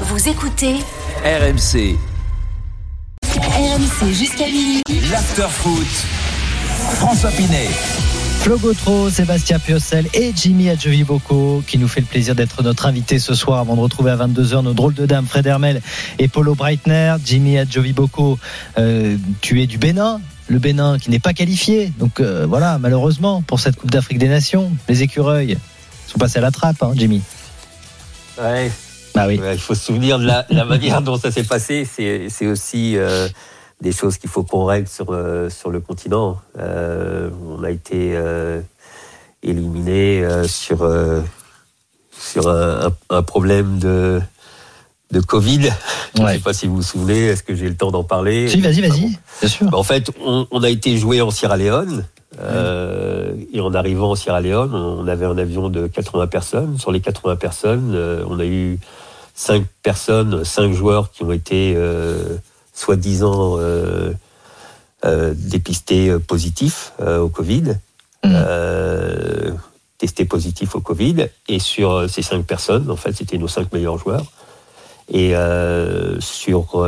Vous 0.00 0.28
écoutez 0.28 0.74
RMC, 1.24 1.96
RMC 3.24 4.12
jusqu'à 4.12 4.46
minuit. 4.46 4.82
l'after-foot. 5.10 5.86
François 6.96 7.30
Pinet. 7.30 7.68
Flo 8.40 8.58
Gautreau, 8.58 9.08
Sébastien 9.08 9.60
Piocel 9.60 10.08
et 10.12 10.32
Jimmy 10.34 10.68
Adjovi-Bocco 10.68 11.62
qui 11.66 11.78
nous 11.78 11.86
fait 11.86 12.00
le 12.00 12.06
plaisir 12.06 12.34
d'être 12.34 12.62
notre 12.64 12.86
invité 12.86 13.20
ce 13.20 13.34
soir 13.34 13.60
avant 13.60 13.76
de 13.76 13.80
retrouver 13.80 14.10
à 14.10 14.16
22h 14.16 14.62
nos 14.62 14.74
drôles 14.74 14.94
de 14.94 15.06
dames 15.06 15.26
Fred 15.26 15.46
Hermel 15.46 15.80
et 16.18 16.26
Polo 16.26 16.56
Breitner. 16.56 17.14
Jimmy 17.24 17.56
Adjovi-Bocco, 17.58 18.38
euh, 18.78 19.16
tu 19.40 19.62
es 19.62 19.66
du 19.68 19.78
Bénin, 19.78 20.20
le 20.48 20.58
Bénin 20.58 20.98
qui 20.98 21.10
n'est 21.10 21.20
pas 21.20 21.32
qualifié. 21.34 21.92
Donc 22.00 22.18
euh, 22.18 22.46
voilà, 22.48 22.78
malheureusement 22.78 23.42
pour 23.42 23.60
cette 23.60 23.76
Coupe 23.76 23.92
d'Afrique 23.92 24.18
des 24.18 24.28
Nations, 24.28 24.72
les 24.88 25.02
écureuils 25.04 25.56
sont 26.08 26.18
passés 26.18 26.38
à 26.38 26.42
la 26.42 26.50
trappe, 26.50 26.82
hein, 26.82 26.92
Jimmy. 26.96 27.22
Ouais, 28.42 28.72
Oui. 29.16 29.38
ouais, 29.38 29.54
il 29.54 29.60
faut 29.60 29.74
se 29.74 29.84
souvenir 29.84 30.18
de 30.18 30.24
la, 30.26 30.44
la 30.50 30.64
manière 30.64 31.02
dont 31.02 31.16
ça 31.16 31.30
s'est 31.30 31.44
passé. 31.44 31.84
C'est 31.86 32.46
aussi 32.46 32.96
euh, 32.96 33.28
des 33.80 33.92
choses 33.92 34.18
qu'il 34.18 34.30
faut 34.30 34.42
qu'on 34.42 34.64
règle 34.64 34.88
sur, 34.88 35.06
euh, 35.10 35.48
sur 35.50 35.70
le 35.70 35.80
continent. 35.80 36.38
Euh, 36.58 37.30
on 37.48 37.62
a 37.62 37.70
été 37.70 38.18
éliminé 39.42 40.24
sur, 40.46 40.88
sur 42.18 42.48
un, 42.48 43.22
problème 43.22 43.78
de, 43.78 44.20
de 45.10 45.20
Covid. 45.20 45.70
Je 46.16 46.22
ne 46.22 46.28
sais 46.28 46.38
pas 46.38 46.52
si 46.52 46.66
vous 46.66 46.76
vous 46.76 46.82
souvenez. 46.82 47.26
Est-ce 47.26 47.42
que 47.42 47.54
j'ai 47.56 47.68
le 47.68 47.76
temps 47.76 47.90
d'en 47.90 48.04
parler? 48.04 48.48
Si, 48.48 48.60
vas-y, 48.60 48.84
Ah 48.84 48.88
vas-y, 48.88 49.18
bien 49.40 49.48
sûr. 49.48 49.66
Bah, 49.68 49.78
En 49.78 49.82
fait, 49.82 50.10
on, 50.24 50.46
on 50.50 50.62
a 50.62 50.68
été 50.70 50.96
joué 50.96 51.20
en 51.20 51.30
Sierra 51.30 51.56
Leone. 51.56 52.04
euh, 52.40 53.32
et 53.52 53.60
en 53.60 53.74
arrivant 53.74 54.10
en 54.12 54.14
Sierra 54.14 54.40
Leone, 54.40 54.74
on 54.74 55.06
avait 55.08 55.26
un 55.26 55.36
avion 55.38 55.68
de 55.70 55.86
80 55.88 56.26
personnes. 56.28 56.78
Sur 56.78 56.92
les 56.92 57.00
80 57.00 57.36
personnes, 57.36 57.92
euh, 57.94 58.24
on 58.28 58.38
a 58.38 58.44
eu 58.44 58.78
5 59.34 59.64
personnes, 59.82 60.44
5 60.44 60.72
joueurs 60.72 61.10
qui 61.10 61.24
ont 61.24 61.32
été 61.32 61.74
euh, 61.76 62.36
soi-disant 62.74 63.56
euh, 63.58 64.12
euh, 65.04 65.34
dépistés 65.36 66.18
positifs 66.18 66.92
au 66.98 67.28
Covid, 67.28 67.76
euh, 68.24 69.52
testés 69.98 70.24
positifs 70.24 70.74
au 70.74 70.80
Covid. 70.80 71.28
Et 71.48 71.58
sur 71.58 72.08
ces 72.10 72.22
5 72.22 72.44
personnes, 72.44 72.90
en 72.90 72.96
fait, 72.96 73.12
c'était 73.12 73.38
nos 73.38 73.48
5 73.48 73.72
meilleurs 73.72 73.98
joueurs. 73.98 74.26
Et 75.12 75.34
sur 76.20 76.86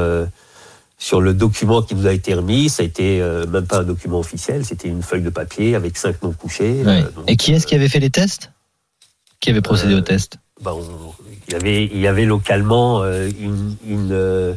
sur 0.98 1.20
le 1.20 1.34
document 1.34 1.82
qui 1.82 1.94
nous 1.94 2.06
a 2.06 2.12
été 2.12 2.32
remis, 2.32 2.70
ça 2.70 2.82
a 2.82 2.86
été 2.86 3.20
même 3.52 3.66
pas 3.66 3.80
un 3.80 3.82
document 3.82 4.18
officiel, 4.18 4.64
c'était 4.64 4.88
une 4.88 5.02
feuille 5.02 5.20
de 5.20 5.28
papier 5.28 5.74
avec 5.74 5.98
cinq 5.98 6.22
noms 6.22 6.32
couchés. 6.32 6.82
Ouais. 6.82 7.02
Donc, 7.02 7.24
Et 7.26 7.36
qui 7.36 7.52
est-ce 7.52 7.66
qui 7.66 7.74
avait 7.74 7.90
fait 7.90 8.00
les 8.00 8.08
tests? 8.08 8.50
Qui 9.40 9.50
avait 9.50 9.60
procédé 9.60 9.94
aux 9.94 10.00
tests? 10.00 10.38
On- 10.64 11.12
il, 11.48 11.52
y 11.52 11.56
avait, 11.56 11.84
il 11.84 11.98
y 11.98 12.06
avait 12.06 12.24
localement 12.24 13.02
euh, 13.02 13.28
une. 13.40 13.76
une 13.86 14.08
euh, 14.12 14.54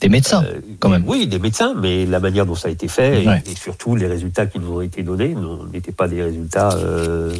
Des 0.00 0.08
médecins, 0.08 0.44
euh, 0.44 0.60
quand 0.78 0.88
même. 0.90 1.04
Oui, 1.06 1.26
des 1.26 1.38
médecins, 1.38 1.74
mais 1.74 2.06
la 2.06 2.20
manière 2.20 2.46
dont 2.46 2.54
ça 2.54 2.68
a 2.68 2.70
été 2.70 2.86
fait, 2.88 3.22
et- 3.24 3.26
Ouais. 3.26 3.42
et, 3.46 3.54
surtout 3.56 3.96
les 3.96 4.06
résultats 4.06 4.46
qui 4.46 4.58
nous 4.60 4.72
ont 4.76 4.80
été 4.80 5.02
donnés 5.02 5.34
n'étaient 5.72 5.92
pas 5.92 6.06
des 6.08 6.22
résultats 6.22 6.70
euh, 6.76 7.34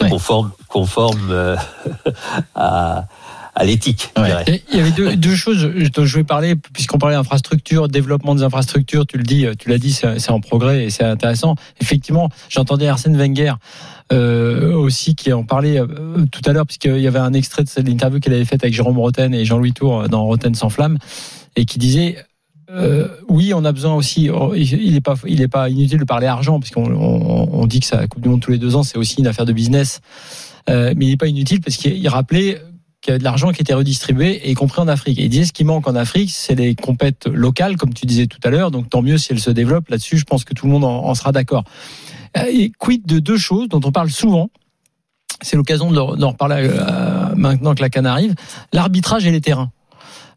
Ouais. 0.00 0.08
conformes, 0.08 0.50
conformes 0.68 1.28
euh, 1.30 1.56
à, 2.54 3.04
à 3.54 3.64
l'éthique, 3.64 4.12
Ouais. 4.18 4.62
Il 4.72 4.78
y 4.78 4.80
avait 4.80 4.92
deux, 4.92 5.16
deux 5.16 5.34
choses 5.34 5.68
dont 5.94 6.04
je 6.04 6.16
vais 6.16 6.24
parler, 6.24 6.54
puisqu'on 6.56 6.98
parlait 6.98 7.16
d'infrastructures, 7.16 7.88
développement 7.88 8.34
des 8.34 8.42
infrastructures, 8.42 9.06
tu 9.06 9.16
le 9.16 9.24
dis, 9.24 9.46
tu 9.58 9.68
l'as 9.68 9.78
dit, 9.78 9.92
c'est 9.92 10.30
en 10.30 10.40
progrès 10.40 10.84
et 10.84 10.90
c'est 10.90 11.04
intéressant. 11.04 11.56
Effectivement, 11.80 12.28
j'entendais 12.48 12.86
Arsène 12.86 13.16
Wenger 13.16 13.54
euh, 14.12 14.74
aussi 14.74 15.14
qui 15.14 15.32
en 15.32 15.44
parlait 15.44 15.80
euh, 15.80 15.86
tout 16.30 16.42
à 16.46 16.52
l'heure, 16.52 16.66
puisqu'il 16.66 16.98
y 16.98 17.06
avait 17.06 17.18
un 17.18 17.32
extrait 17.32 17.64
de 17.64 17.82
l'interview 17.82 18.20
qu'il 18.20 18.32
avait 18.32 18.44
faite 18.44 18.62
avec 18.62 18.74
Jérôme 18.74 18.98
Roten 18.98 19.34
et 19.34 19.44
Jean-Louis 19.44 19.72
Tour 19.72 20.08
dans 20.08 20.24
Roten 20.24 20.54
sans 20.54 20.68
flamme, 20.68 20.98
et 21.56 21.64
qui 21.64 21.78
disait 21.78 22.18
euh, 22.72 23.08
oui, 23.28 23.52
on 23.54 23.64
a 23.64 23.72
besoin 23.72 23.94
aussi. 23.94 24.30
Il 24.54 24.92
n'est 24.92 25.00
pas, 25.00 25.14
il 25.26 25.40
est 25.40 25.48
pas 25.48 25.68
inutile 25.68 25.98
de 25.98 26.04
parler 26.04 26.26
argent, 26.26 26.60
puisqu'on 26.60 26.84
on, 26.84 27.48
on 27.52 27.66
dit 27.66 27.80
que 27.80 27.86
ça 27.86 28.06
Coupe 28.06 28.22
du 28.22 28.28
Monde 28.28 28.40
tous 28.40 28.52
les 28.52 28.58
deux 28.58 28.76
ans, 28.76 28.82
c'est 28.82 28.98
aussi 28.98 29.20
une 29.20 29.26
affaire 29.26 29.44
de 29.44 29.52
business. 29.52 30.00
Euh, 30.68 30.92
mais 30.96 31.06
il 31.06 31.10
n'est 31.10 31.16
pas 31.16 31.26
inutile 31.26 31.60
parce 31.60 31.76
qu'il 31.76 31.96
il 31.96 32.08
rappelait 32.08 32.60
qu'il 33.00 33.10
y 33.10 33.12
avait 33.12 33.18
de 33.18 33.24
l'argent 33.24 33.52
qui 33.52 33.62
était 33.62 33.74
redistribué, 33.74 34.48
y 34.48 34.54
compris 34.54 34.80
en 34.80 34.88
Afrique. 34.88 35.18
Et 35.18 35.24
il 35.24 35.28
disait 35.28 35.46
ce 35.46 35.52
qui 35.52 35.64
manque 35.64 35.88
en 35.88 35.94
Afrique, 35.94 36.30
c'est 36.30 36.54
les 36.54 36.74
compètes 36.74 37.26
locales, 37.26 37.76
comme 37.76 37.94
tu 37.94 38.06
disais 38.06 38.26
tout 38.26 38.40
à 38.44 38.50
l'heure. 38.50 38.70
Donc 38.70 38.90
tant 38.90 39.02
mieux 39.02 39.18
si 39.18 39.32
elles 39.32 39.40
se 39.40 39.50
développent. 39.50 39.88
Là-dessus, 39.88 40.18
je 40.18 40.24
pense 40.24 40.44
que 40.44 40.54
tout 40.54 40.66
le 40.66 40.72
monde 40.72 40.84
en, 40.84 41.14
sera 41.14 41.32
d'accord. 41.32 41.64
Euh, 42.36 42.44
Et 42.52 42.70
quid 42.78 43.06
de 43.06 43.18
deux 43.18 43.38
choses 43.38 43.68
dont 43.68 43.80
on 43.84 43.92
parle 43.92 44.10
souvent? 44.10 44.50
C'est 45.42 45.56
l'occasion 45.56 45.90
d'en 45.90 46.30
reparler 46.30 46.68
euh, 46.70 47.34
maintenant 47.34 47.74
que 47.74 47.80
la 47.80 47.88
canne 47.88 48.06
arrive. 48.06 48.34
L'arbitrage 48.72 49.26
et 49.26 49.30
les 49.30 49.40
terrains. 49.40 49.70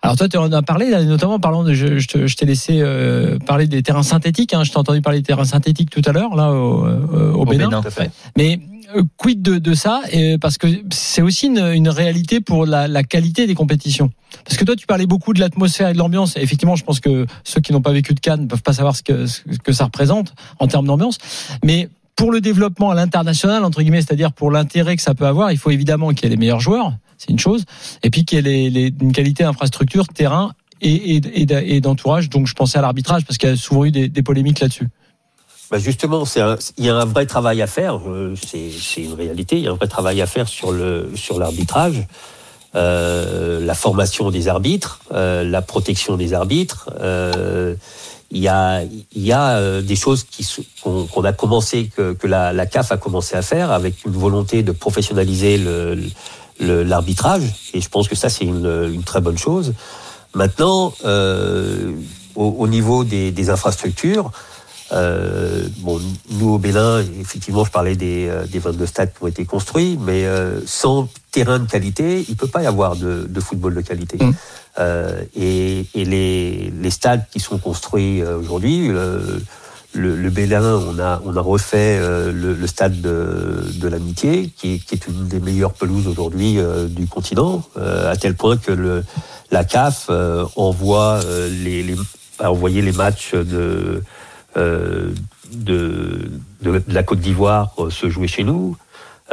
Alors 0.04 0.18
toi, 0.18 0.28
tu 0.28 0.36
en 0.36 0.52
as 0.52 0.62
parlé, 0.62 0.90
là, 0.90 1.02
notamment 1.06 1.40
parlant 1.40 1.64
de, 1.64 1.74
je, 1.74 1.98
je 1.98 2.36
t'ai 2.36 2.46
laissé 2.46 2.82
euh, 2.82 3.40
parler 3.40 3.68
des 3.68 3.82
terrains 3.82 4.04
synthétiques. 4.04 4.54
Hein, 4.54 4.66
je 4.66 4.72
t'ai 4.72 4.78
entendu 4.78 5.02
parler 5.02 5.20
des 5.20 5.26
terrains 5.26 5.46
synthétiques 5.46 5.90
tout 5.90 6.02
à 6.04 6.12
l'heure, 6.12 6.36
là, 6.36 6.52
au, 6.52 6.86
euh, 6.86 7.32
au, 7.32 7.46
Bénin. 7.46 7.70
Bénin. 7.70 7.82
Tout 7.82 7.88
à 7.88 7.92
fait. 7.92 8.12
Mais 8.36 8.60
euh, 8.98 9.04
quid 9.16 9.42
de, 9.42 9.60
de 9.60 9.74
ça? 9.74 10.02
Et 10.12 10.38
Parce 10.38 10.58
que 10.58 10.68
c'est 10.92 11.22
aussi 11.22 11.48
une, 11.48 11.60
une 11.74 11.88
réalité 11.88 12.42
pour 12.42 12.66
la, 12.66 12.90
la 12.90 13.04
qualité 13.04 13.48
des 13.48 13.56
compétitions. 13.56 14.12
Parce 14.44 14.58
que 14.58 14.66
toi, 14.66 14.76
tu 14.76 14.86
parlais 14.88 15.06
beaucoup 15.06 15.34
de 15.34 15.40
l'atmosphère 15.40 15.88
et 15.88 15.94
de 15.94 15.98
l'ambiance. 16.00 16.36
Et 16.36 16.42
effectivement, 16.42 16.76
je 16.76 16.84
pense 16.84 17.00
que 17.00 17.26
ceux 17.46 17.62
qui 17.62 17.72
n'ont 17.72 17.82
pas 17.82 17.94
vécu 17.94 18.14
de 18.14 18.20
Cannes 18.20 18.42
ne 18.42 18.48
peuvent 18.48 18.62
pas 18.62 18.74
savoir 18.74 18.98
ce 18.98 19.04
que, 19.04 19.26
ce 19.26 19.42
que 19.64 19.72
ça 19.72 19.86
représente 19.86 20.34
en 20.60 20.68
termes 20.68 20.86
d'ambiance. 20.86 21.18
Mais 21.64 21.88
pour 22.16 22.32
le 22.32 22.42
développement 22.42 22.92
à 22.92 22.96
l'international, 22.96 23.64
entre 23.64 23.82
guillemets, 23.82 24.02
c'est-à-dire 24.02 24.34
pour 24.34 24.52
l'intérêt 24.52 24.96
que 24.96 25.02
ça 25.02 25.14
peut 25.16 25.26
avoir, 25.26 25.52
il 25.52 25.58
faut 25.58 25.72
évidemment 25.72 26.10
qu'il 26.10 26.24
y 26.24 26.28
ait 26.28 26.30
les 26.30 26.38
meilleurs 26.38 26.60
joueurs, 26.60 26.94
c'est 27.18 27.30
une 27.30 27.40
chose, 27.40 27.66
et 28.04 28.10
puis 28.10 28.26
qu'il 28.26 28.46
y 28.48 28.78
ait 28.78 28.94
une 29.02 29.12
qualité 29.12 29.44
d'infrastructure, 29.44 30.08
terrain 30.08 30.54
et, 30.82 31.80
d'entourage. 31.82 32.30
Donc 32.30 32.48
je 32.48 32.54
pensais 32.54 32.78
à 32.78 32.82
l'arbitrage 32.82 33.26
parce 33.26 33.38
qu'il 33.38 33.50
y 33.50 33.54
a 33.54 33.56
souvent 33.56 33.86
eu 33.86 33.92
des, 33.92 34.24
polémiques 34.24 34.60
là-dessus. 34.60 34.90
Bah 35.72 35.80
justement, 35.80 36.24
il 36.78 36.86
y 36.86 36.90
a 36.90 36.96
un 36.96 37.06
vrai 37.06 37.26
travail 37.26 37.62
à 37.62 37.68
faire. 37.68 38.00
euh, 38.08 38.36
C'est 38.36 39.02
une 39.02 39.14
réalité. 39.14 39.58
Il 39.58 39.64
y 39.64 39.68
a 39.68 39.72
un 39.72 39.76
vrai 39.76 39.88
travail 39.88 40.22
à 40.22 40.28
faire 40.28 40.48
sur 40.48 40.72
l'arbitrage, 41.40 42.06
euh, 42.76 43.64
la 43.64 43.74
formation 43.74 44.30
des 44.30 44.48
arbitres, 44.48 45.00
euh, 45.14 45.44
la 45.44 45.62
protection 45.62 46.18
des 46.18 46.34
arbitres. 46.34 46.90
Il 48.34 48.42
y 48.42 48.48
a 48.48 48.84
il 48.84 49.24
y 49.24 49.32
a 49.32 49.58
euh, 49.58 49.82
des 49.82 49.96
choses 49.96 50.26
qu'on 50.82 51.24
a 51.24 51.34
commencé 51.34 51.90
que, 51.96 52.14
que 52.14 52.28
la, 52.28 52.52
la 52.52 52.66
CAF 52.66 52.92
a 52.92 52.98
commencé 52.98 53.36
à 53.36 53.42
faire 53.42 53.72
avec 53.72 54.04
une 54.06 54.12
volonté 54.12 54.64
de 54.64 54.72
professionnaliser 54.72 55.62
l'arbitrage. 56.60 57.44
Et 57.74 57.80
je 57.80 57.90
pense 57.90 58.08
que 58.08 58.16
ça 58.16 58.30
c'est 58.30 58.46
une, 58.46 58.90
une 58.94 59.04
très 59.04 59.22
bonne 59.22 59.38
chose. 59.38 59.74
Maintenant, 60.34 60.94
euh, 61.06 61.92
au, 62.36 62.56
au 62.60 62.68
niveau 62.68 63.04
des, 63.04 63.32
des 63.32 63.50
infrastructures. 63.50 64.32
Euh, 64.94 65.68
bon, 65.80 66.00
nous 66.32 66.50
au 66.54 66.58
Bénin, 66.60 67.04
effectivement, 67.20 67.66
je 67.66 67.72
parlais 67.72 67.96
des, 67.96 68.28
euh, 68.30 68.46
des 68.46 68.60
22 68.60 68.86
stades 68.86 69.12
qui 69.18 69.24
ont 69.24 69.28
été 69.28 69.46
construits, 69.46 69.98
mais 70.00 70.26
euh, 70.26 70.60
sans 70.66 71.10
terrain 71.32 71.60
de 71.60 71.66
qualité, 71.70 72.24
il 72.30 72.36
peut 72.36 72.48
pas 72.48 72.62
y 72.62 72.68
avoir 72.68 72.96
de, 72.96 73.26
de 73.28 73.40
football 73.40 73.74
de 73.76 73.82
qualité. 73.82 74.18
Mm. 74.24 74.32
Euh, 74.80 75.22
et 75.36 75.86
et 75.96 76.06
les, 76.06 76.72
les 76.80 76.90
stades 76.92 77.26
qui 77.32 77.40
sont 77.40 77.58
construits 77.58 78.24
aujourd'hui, 78.24 78.90
le, 79.96 80.16
le 80.16 80.30
Bénin, 80.32 80.76
on 80.88 80.98
a, 81.00 81.22
on 81.26 81.36
a 81.38 81.42
refait 81.42 81.98
euh, 82.00 82.32
le, 82.32 82.54
le 82.56 82.68
stade 82.68 83.00
de, 83.02 83.64
de 83.76 83.88
l'amitié, 83.88 84.50
qui, 84.58 84.76
est- 84.76 84.80
qui 84.80 84.96
est 84.96 85.08
une 85.08 85.28
des 85.28 85.40
meilleures 85.40 85.74
pelouses 85.74 86.08
aujourd'hui 86.08 86.58
euh, 86.60 86.88
du 86.88 87.06
continent, 87.08 87.64
euh, 87.78 88.12
à 88.12 88.16
tel 88.16 88.36
point 88.36 88.58
que 88.58 88.72
le, 88.72 89.04
la 89.52 89.64
CAF 89.64 90.10
envoie 90.56 91.20
les, 91.64 91.84
les, 91.84 91.96
a 92.40 92.52
envoyé 92.52 92.82
les 92.82 92.92
matchs 92.92 93.36
de, 93.36 94.02
de, 94.56 95.14
de, 95.52 96.22
de 96.62 96.82
la 96.88 97.04
Côte 97.04 97.20
d'Ivoire 97.20 97.74
euh, 97.80 97.90
se 97.90 98.10
jouer 98.10 98.28
chez 98.28 98.44
nous. 98.44 98.78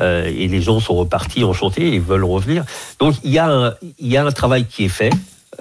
Euh, 0.01 0.25
et 0.25 0.47
les 0.47 0.63
gens 0.63 0.79
sont 0.81 0.95
repartis 0.95 1.43
enchantés 1.45 1.95
et 1.95 1.99
veulent 1.99 2.25
revenir. 2.25 2.65
Donc 3.01 3.17
il 3.25 3.33
y 3.33 3.39
a 3.39 3.51
un, 3.51 3.75
il 3.99 4.07
y 4.07 4.17
a 4.17 4.25
un 4.25 4.31
travail 4.31 4.65
qui 4.67 4.85
est 4.85 4.89
fait. 4.89 5.11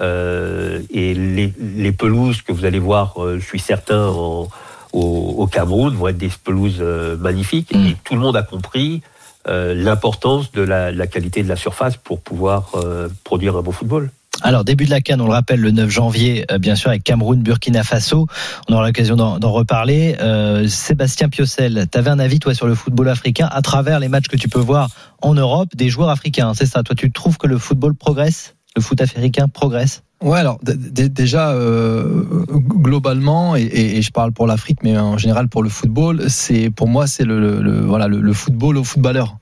Euh, 0.00 0.80
et 0.90 1.14
les, 1.14 1.52
les 1.58 1.92
pelouses 1.92 2.40
que 2.40 2.52
vous 2.52 2.64
allez 2.64 2.78
voir, 2.78 3.22
euh, 3.22 3.38
je 3.38 3.44
suis 3.44 3.58
certain, 3.58 4.06
en, 4.06 4.48
au, 4.92 5.34
au 5.36 5.46
Cameroun, 5.46 5.94
vont 5.94 6.08
être 6.08 6.16
des 6.16 6.30
pelouses 6.42 6.78
euh, 6.80 7.16
magnifiques. 7.16 7.74
Mm. 7.74 7.86
Et 7.86 7.96
tout 8.04 8.14
le 8.14 8.20
monde 8.20 8.36
a 8.36 8.42
compris 8.42 9.02
euh, 9.48 9.74
l'importance 9.74 10.52
de 10.52 10.62
la, 10.62 10.90
la 10.92 11.06
qualité 11.06 11.42
de 11.42 11.48
la 11.48 11.56
surface 11.56 11.96
pour 11.96 12.20
pouvoir 12.20 12.70
euh, 12.76 13.08
produire 13.24 13.56
un 13.56 13.62
beau 13.62 13.72
football. 13.72 14.10
Alors, 14.42 14.64
début 14.64 14.86
de 14.86 14.90
la 14.90 15.00
Cannes, 15.02 15.20
on 15.20 15.26
le 15.26 15.32
rappelle, 15.32 15.60
le 15.60 15.70
9 15.70 15.90
janvier, 15.90 16.46
euh, 16.50 16.58
bien 16.58 16.74
sûr, 16.74 16.88
avec 16.88 17.04
Cameroun, 17.04 17.42
Burkina 17.42 17.82
Faso. 17.82 18.26
On 18.68 18.74
aura 18.74 18.86
l'occasion 18.86 19.16
d'en 19.16 19.52
reparler. 19.52 20.16
Euh, 20.20 20.66
Sébastien 20.66 21.28
Piocel, 21.28 21.86
tu 21.92 21.98
avais 21.98 22.08
un 22.10 22.18
avis, 22.18 22.38
toi, 22.38 22.54
sur 22.54 22.66
le 22.66 22.74
football 22.74 23.08
africain 23.10 23.48
à 23.52 23.60
travers 23.60 24.00
les 24.00 24.08
matchs 24.08 24.28
que 24.28 24.36
tu 24.38 24.48
peux 24.48 24.60
voir 24.60 24.88
en 25.20 25.34
Europe 25.34 25.68
des 25.76 25.90
joueurs 25.90 26.08
africains. 26.08 26.52
C'est 26.54 26.64
ça, 26.64 26.82
toi, 26.82 26.94
tu 26.94 27.12
trouves 27.12 27.36
que 27.36 27.46
le 27.48 27.58
football 27.58 27.94
progresse? 27.94 28.54
Le 28.76 28.80
foot 28.82 29.00
africain 29.02 29.46
progresse? 29.48 30.04
Ouais, 30.22 30.38
alors 30.38 30.58
déjà 30.62 31.50
euh, 31.50 32.24
globalement, 32.48 33.56
et, 33.56 34.00
je 34.00 34.10
parle 34.12 34.32
pour 34.32 34.46
l'Afrique, 34.46 34.78
mais 34.82 34.96
en 34.98 35.18
général 35.18 35.48
pour 35.48 35.62
le 35.62 35.68
football, 35.70 36.24
c'est 36.28 36.68
pour 36.70 36.86
moi 36.88 37.06
c'est 37.06 37.24
le, 37.24 37.40
le- 37.40 37.62
le- 37.62 37.80
voilà 37.80 38.06
le, 38.06 38.20
le 38.20 38.32
football 38.34 38.76
aux 38.76 38.84
footballeurs. 38.84 39.38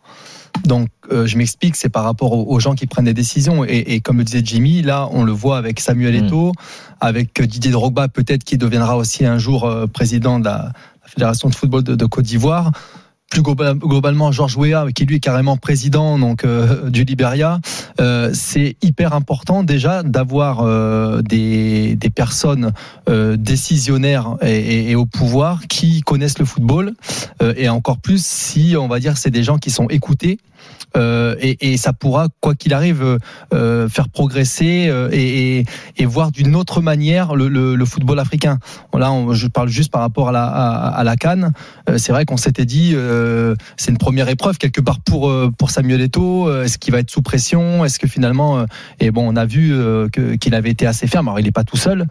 Donc 0.69 0.89
euh, 1.11 1.27
je 1.27 1.37
m'explique, 1.39 1.75
c'est 1.75 1.89
par 1.89 2.05
rapport 2.05 2.33
aux, 2.33 2.45
aux 2.55 2.61
gens 2.61 2.75
qui 2.77 2.87
prennent 2.87 3.07
des 3.07 3.15
décisions. 3.15 3.65
Et, 3.65 3.79
et 3.95 4.01
comme 4.01 4.19
le 4.19 4.25
disait 4.25 4.43
Jimmy, 4.45 4.83
là 4.83 5.09
on 5.11 5.25
le 5.25 5.33
voit 5.33 5.59
avec 5.59 5.81
Samuel 5.81 6.15
Eto'o, 6.27 6.53
avec 7.01 7.41
Didier 7.43 7.73
Drogba 7.73 8.07
peut-être 8.09 8.45
qui 8.45 8.57
deviendra 8.59 8.97
aussi 8.97 9.25
un 9.27 9.39
jour 9.39 9.65
euh, 9.65 9.87
président 9.87 10.39
de 10.39 10.45
la, 10.45 10.73
fédération 11.07 11.49
de 11.49 11.55
football 11.55 11.83
de, 11.83 11.95
de 11.97 12.07
Côte 12.07 12.27
d'Ivoire. 12.27 12.71
Plus 13.31 13.43
globa- 13.43 13.75
globalement, 13.75 14.33
Georges 14.33 14.57
Weah, 14.57 14.87
qui 14.95 15.05
lui 15.05 15.17
est 15.17 15.21
carrément 15.21 15.59
président 15.59 16.19
donc 16.19 16.45
euh, 16.45 16.89
du 16.89 17.05
Liberia, 17.05 17.61
euh, 18.01 18.31
c'est 18.33 18.77
hyper 18.83 19.13
important 19.13 19.63
déjà 19.63 20.03
d'avoir 20.03 20.61
euh, 20.63 21.21
des, 21.21 21.95
des 21.97 22.09
personnes 22.11 22.73
euh, 23.11 23.37
décisionnaires 23.37 24.37
et, 24.43 24.57
et- 24.59 24.91
et 24.93 24.95
au 24.97 25.05
pouvoir 25.05 25.67
qui 25.69 26.01
connaissent 26.01 26.39
le 26.39 26.47
football 26.47 26.95
euh, 27.43 27.53
et 27.59 27.69
encore 27.69 27.99
plus 27.99 28.25
si 28.25 28.77
on 28.79 28.89
va 28.89 28.99
dire 28.99 29.19
c'est 29.19 29.31
des 29.31 29.43
gens 29.43 29.59
qui 29.59 29.71
sont 29.71 29.89
écoutés 29.89 30.39
euh, 30.97 31.35
et, 31.41 31.77
ça 31.77 31.93
pourra 31.93 32.29
quoi 32.41 32.55
qu'il 32.55 32.75
arrive 32.75 33.03
euh, 33.03 33.19
euh, 33.53 33.89
faire 33.89 34.09
progresser 34.09 34.91
et, 35.13 35.65
voir 36.07 36.33
d'une 36.33 36.57
autre 36.57 36.81
manière 36.81 37.35
le, 37.35 37.85
football 37.85 38.19
africain. 38.19 38.59
Là, 38.95 39.13
je 39.33 39.47
parle 39.47 39.69
juste 39.69 39.93
par 39.93 40.01
rapport 40.01 40.29
à 40.29 40.33
la, 40.33 40.45
à, 40.47 41.17
Cannes. 41.17 41.53
C'est 41.97 42.13
vrai 42.13 42.25
qu'on 42.25 42.37
s'était 42.37 42.65
dit 42.65 42.95
c'est 43.77 43.91
une 43.91 43.99
première 43.99 44.29
épreuve 44.29 44.59
quelque 44.59 44.81
part 44.81 45.01
pour 45.01 45.33
pour 45.57 45.71
Samuel 45.71 46.01
Eto'o. 46.01 46.63
Est-ce 46.63 46.79
qu'il 46.79 46.93
va 46.93 47.01
être 47.01 47.11
sous 47.11 47.23
pression? 47.23 47.85
Est-ce 47.85 47.99
que 47.99 48.07
finalement 48.07 48.65
et 49.01 49.11
bon, 49.11 49.27
on 49.29 49.37
a 49.37 49.45
vu 49.45 49.75
qu'il 50.41 50.55
avait 50.55 50.71
été 50.71 50.87
assez 50.87 51.07
ferme. 51.07 51.29
Alors, 51.29 51.41
il 51.41 51.45
n'est 51.45 51.53
pas 51.53 51.65
tout 51.65 51.77
seul 51.77 52.07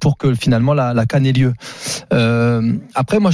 pour 0.00 0.16
que 0.16 0.34
finalement 0.34 0.74
la, 0.74 0.94
la 0.94 1.06
canne 1.06 1.26
ait 1.26 1.32
lieu. 1.32 1.52
Après, 2.94 3.18
moi, 3.18 3.30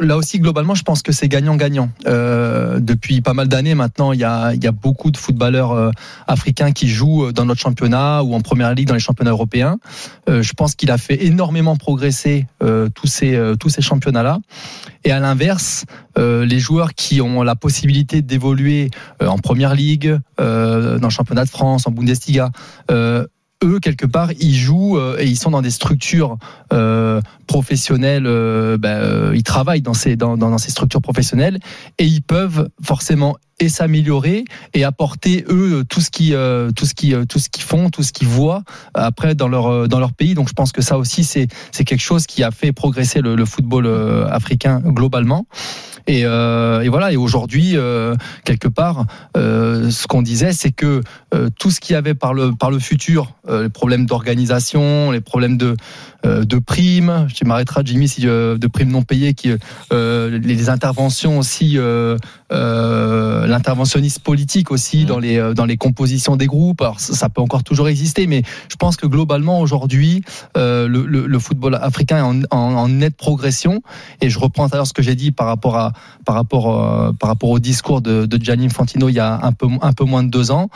là 0.00 0.16
aussi, 0.16 0.38
globalement, 0.38 0.74
je 0.74 0.82
pense 0.82 1.02
que 1.02 1.12
c'est 1.12 1.28
gagnant-gagnant. 1.28 1.90
Depuis 2.04 3.20
pas 3.20 3.34
mal 3.34 3.48
d'années 3.48 3.74
maintenant, 3.74 4.05
il 4.12 4.20
y 4.20 4.24
a, 4.24 4.54
beaucoup 4.72 5.10
de 5.10 5.16
footballeurs 5.16 5.72
euh, 5.72 5.90
africains 6.26 6.72
qui 6.72 6.88
jouent 6.88 7.32
dans 7.32 7.44
notre 7.44 7.60
championnat 7.60 8.22
ou 8.22 8.34
en 8.34 8.40
première 8.40 8.74
ligue 8.74 8.88
dans 8.88 8.94
les 8.94 9.00
championnats 9.00 9.30
européens. 9.30 9.78
Euh, 10.28 10.42
je 10.42 10.52
pense 10.52 10.74
qu'il 10.74 10.90
a 10.90 10.98
fait 10.98 11.24
énormément 11.24 11.76
progresser 11.76 12.46
euh, 12.62 12.88
tous 12.94 13.06
ces, 13.06 13.34
euh, 13.34 13.56
tous 13.56 13.68
ces 13.68 13.82
championnats-là. 13.82 14.38
Et 15.04 15.12
à 15.12 15.20
l'inverse, 15.20 15.84
euh, 16.18 16.44
les 16.44 16.58
joueurs 16.58 16.94
qui 16.94 17.20
ont 17.20 17.42
la 17.42 17.54
possibilité 17.54 18.22
d'évoluer 18.22 18.90
euh, 19.22 19.28
en 19.28 19.38
première 19.38 19.74
ligue, 19.74 20.18
euh, 20.40 20.98
dans 20.98 21.08
le 21.08 21.12
championnat 21.12 21.44
de 21.44 21.50
France, 21.50 21.86
en 21.86 21.90
Bundesliga, 21.90 22.50
euh, 22.90 23.26
eux 23.64 23.80
quelque 23.80 24.06
part 24.06 24.32
ils 24.38 24.54
jouent 24.54 24.98
euh, 24.98 25.18
et 25.18 25.26
ils 25.26 25.36
sont 25.36 25.50
dans 25.50 25.62
des 25.62 25.70
structures 25.70 26.36
euh, 26.72 27.20
professionnelles 27.46 28.26
euh, 28.26 28.76
ben, 28.76 28.98
euh, 28.98 29.32
ils 29.34 29.42
travaillent 29.42 29.82
dans 29.82 29.94
ces 29.94 30.16
dans, 30.16 30.36
dans, 30.36 30.58
ces 30.58 30.70
structures 30.70 31.00
professionnelles 31.00 31.58
et 31.98 32.04
ils 32.04 32.22
peuvent 32.22 32.68
forcément 32.82 33.36
et 33.58 33.70
s'améliorer 33.70 34.44
et 34.74 34.84
apporter 34.84 35.46
eux 35.48 35.84
tout 35.88 36.02
ce 36.02 36.10
qui 36.10 36.34
euh, 36.34 36.70
tout 36.72 36.84
ce 36.84 36.94
qui 36.94 37.14
euh, 37.14 37.24
tout 37.24 37.38
ce 37.38 37.48
qu'ils 37.48 37.64
font 37.64 37.88
tout 37.88 38.02
ce 38.02 38.12
qu'ils 38.12 38.28
voient 38.28 38.62
après 38.92 39.34
dans 39.34 39.48
leur 39.48 39.88
dans 39.88 39.98
leur 39.98 40.12
pays. 40.12 40.34
Donc 40.34 40.48
je 40.48 40.52
pense 40.52 40.72
que 40.72 40.82
ça 40.82 40.98
aussi 40.98 41.24
c'est 41.24 41.48
c'est 41.72 41.84
quelque 41.84 42.02
chose 42.02 42.26
qui 42.26 42.42
a 42.42 42.50
fait 42.50 42.72
progresser 42.72 43.22
le, 43.22 43.34
le 43.34 43.44
football 43.46 43.86
africain 44.30 44.80
globalement. 44.84 45.46
Et, 46.06 46.22
euh, 46.24 46.82
et 46.82 46.88
voilà. 46.88 47.12
Et 47.12 47.16
aujourd'hui 47.16 47.72
euh, 47.76 48.14
quelque 48.44 48.68
part 48.68 49.06
euh, 49.36 49.90
ce 49.90 50.06
qu'on 50.06 50.22
disait 50.22 50.52
c'est 50.52 50.72
que 50.72 51.02
tout 51.58 51.70
ce 51.70 51.80
qu'il 51.80 51.94
y 51.94 51.96
avait 51.96 52.14
par 52.14 52.32
le 52.32 52.52
par 52.52 52.70
le 52.70 52.78
futur 52.78 53.34
les 53.48 53.68
problèmes 53.68 54.06
d'organisation 54.06 55.10
les 55.10 55.20
problèmes 55.20 55.56
de 55.56 55.66
euh, 55.66 55.74
de 56.26 56.58
primes. 56.58 57.26
Tu 57.34 57.44
m'arrêteras 57.44 57.82
Jimmy 57.84 58.08
si 58.08 58.26
euh, 58.26 58.58
de 58.58 58.66
primes 58.66 58.90
non 58.90 59.02
payées 59.02 59.34
qui 59.34 59.50
euh, 59.92 60.38
les 60.38 60.68
interventions 60.68 61.38
aussi 61.38 61.78
euh, 61.78 62.16
euh, 62.52 63.46
l'interventionnisme 63.46 64.22
politique 64.22 64.70
aussi 64.70 65.04
dans 65.04 65.18
les 65.18 65.38
euh, 65.38 65.54
dans 65.54 65.64
les 65.64 65.76
compositions 65.76 66.36
des 66.36 66.46
groupes. 66.46 66.80
Alors 66.80 67.00
ça, 67.00 67.28
peut 67.28 67.40
encore 67.40 67.64
toujours 67.64 67.88
exister 67.88 68.26
mais 68.26 68.42
je 68.68 68.76
pense 68.76 68.96
que 68.96 69.06
globalement 69.06 69.60
aujourd'hui 69.60 70.22
euh, 70.56 70.88
le, 70.88 71.06
le, 71.06 71.26
le 71.26 71.38
football 71.38 71.74
africain 71.76 72.18
est 72.18 72.20
en, 72.20 72.40
en, 72.50 72.74
en 72.74 72.88
nette 72.88 73.16
progression. 73.16 73.82
Et 74.20 74.30
je 74.30 74.38
reprends 74.38 74.68
d'ailleurs 74.68 74.86
ce 74.86 74.92
que 74.92 75.02
j'ai 75.02 75.14
dit 75.14 75.32
par 75.32 75.46
rapport 75.46 75.76
à 75.76 75.92
par 76.24 76.34
rapport 76.34 76.66
euh, 76.70 77.12
par 77.12 77.28
rapport 77.28 77.50
au 77.50 77.58
discours 77.58 78.00
de, 78.00 78.26
de 78.26 78.44
Gianni 78.44 78.66
Infantino 78.66 79.08
il 79.08 79.14
y 79.14 79.20
a 79.20 79.38
un 79.42 79.52
peu 79.52 79.66
un 79.82 79.92
peu 79.92 80.04
moins 80.04 80.22
de 80.22 80.30
deux 80.30 80.50
ans. 80.50 80.68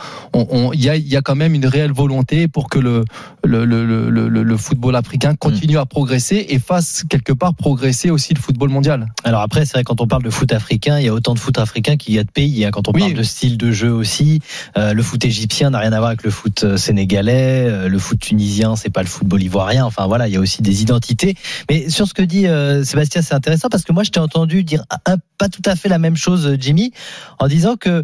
Il 0.73 0.81
y 0.81 0.89
a 0.89 0.95
il 0.95 1.07
y 1.07 1.17
a 1.17 1.21
quand 1.21 1.35
même 1.35 1.55
une 1.55 1.65
réelle 1.65 1.91
volonté 1.91 2.47
pour 2.47 2.69
que 2.69 2.79
le 2.79 3.03
le, 3.43 3.65
le, 3.65 3.85
le, 3.85 4.09
le, 4.29 4.43
le 4.43 4.57
football 4.57 4.95
africain 4.95 5.35
continue 5.35 5.77
à 5.77 5.85
progresser 5.85 6.45
et 6.49 6.59
fasse 6.59 7.03
quelque 7.09 7.33
part 7.33 7.53
progresser 7.55 8.09
aussi 8.11 8.33
le 8.33 8.39
football 8.39 8.69
mondial 8.69 9.07
Alors 9.23 9.41
après, 9.41 9.65
c'est 9.65 9.73
vrai, 9.73 9.83
quand 9.83 9.99
on 10.01 10.07
parle 10.07 10.23
de 10.23 10.29
foot 10.29 10.51
africain, 10.53 10.99
il 10.99 11.05
y 11.05 11.09
a 11.09 11.13
autant 11.13 11.33
de 11.33 11.39
foot 11.39 11.57
africain 11.57 11.97
qu'il 11.97 12.13
y 12.13 12.19
a 12.19 12.23
de 12.23 12.29
pays. 12.31 12.63
hein. 12.65 12.69
Quand 12.71 12.87
on 12.87 12.91
Oui. 12.93 13.01
parle 13.01 13.13
de 13.13 13.23
style 13.23 13.57
de 13.57 13.71
jeu 13.71 13.91
aussi, 13.91 14.41
euh, 14.77 14.93
le 14.93 15.01
foot 15.03 15.23
égyptien 15.25 15.71
n'a 15.71 15.79
rien 15.79 15.91
à 15.93 15.97
voir 15.97 16.09
avec 16.09 16.23
le 16.23 16.29
foot 16.31 16.63
euh, 16.63 16.77
sénégalais, 16.77 17.65
euh, 17.67 17.89
le 17.89 17.99
foot 17.99 18.19
tunisien, 18.19 18.75
c'est 18.75 18.89
pas 18.91 19.01
le 19.01 19.07
football 19.07 19.41
ivoirien. 19.41 19.85
Enfin 19.85 20.05
voilà, 20.07 20.27
il 20.27 20.33
y 20.33 20.37
a 20.37 20.39
aussi 20.39 20.61
des 20.61 20.81
identités. 20.81 21.35
Mais 21.69 21.89
sur 21.89 22.07
ce 22.07 22.13
que 22.13 22.21
dit 22.21 22.47
euh, 22.47 22.83
Sébastien, 22.83 23.21
c'est 23.21 23.33
intéressant 23.33 23.69
parce 23.69 23.83
que 23.83 23.91
moi, 23.93 24.03
je 24.03 24.11
t'ai 24.11 24.19
entendu 24.19 24.63
dire 24.63 24.83
un- 25.05 25.17
pas 25.37 25.49
tout 25.49 25.63
à 25.65 25.75
fait 25.75 25.89
la 25.89 25.97
même 25.97 26.15
chose, 26.15 26.45
euh, 26.45 26.57
Jimmy, 26.59 26.91
en 27.39 27.47
disant 27.47 27.75
que 27.75 28.03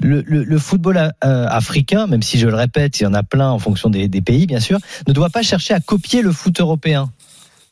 le, 0.00 0.58
football 0.58 0.96
euh, 0.96 1.10
africain, 1.48 2.06
même 2.06 2.22
si 2.22 2.38
je 2.38 2.46
le 2.48 2.54
répète, 2.54 3.00
il 3.00 3.04
y 3.04 3.06
en 3.06 3.14
a 3.14 3.22
plein 3.22 3.50
en 3.50 3.58
fonction 3.58 3.88
des, 3.90 4.08
pays, 4.20 4.46
bien 4.46 4.60
sûr, 4.60 4.78
ne 5.06 5.12
doit 5.12 5.30
pas 5.30 5.42
chercher 5.42 5.74
à 5.74 5.80
copier 5.80 6.22
le 6.22 6.32
foot 6.32 6.60
européen. 6.60 7.10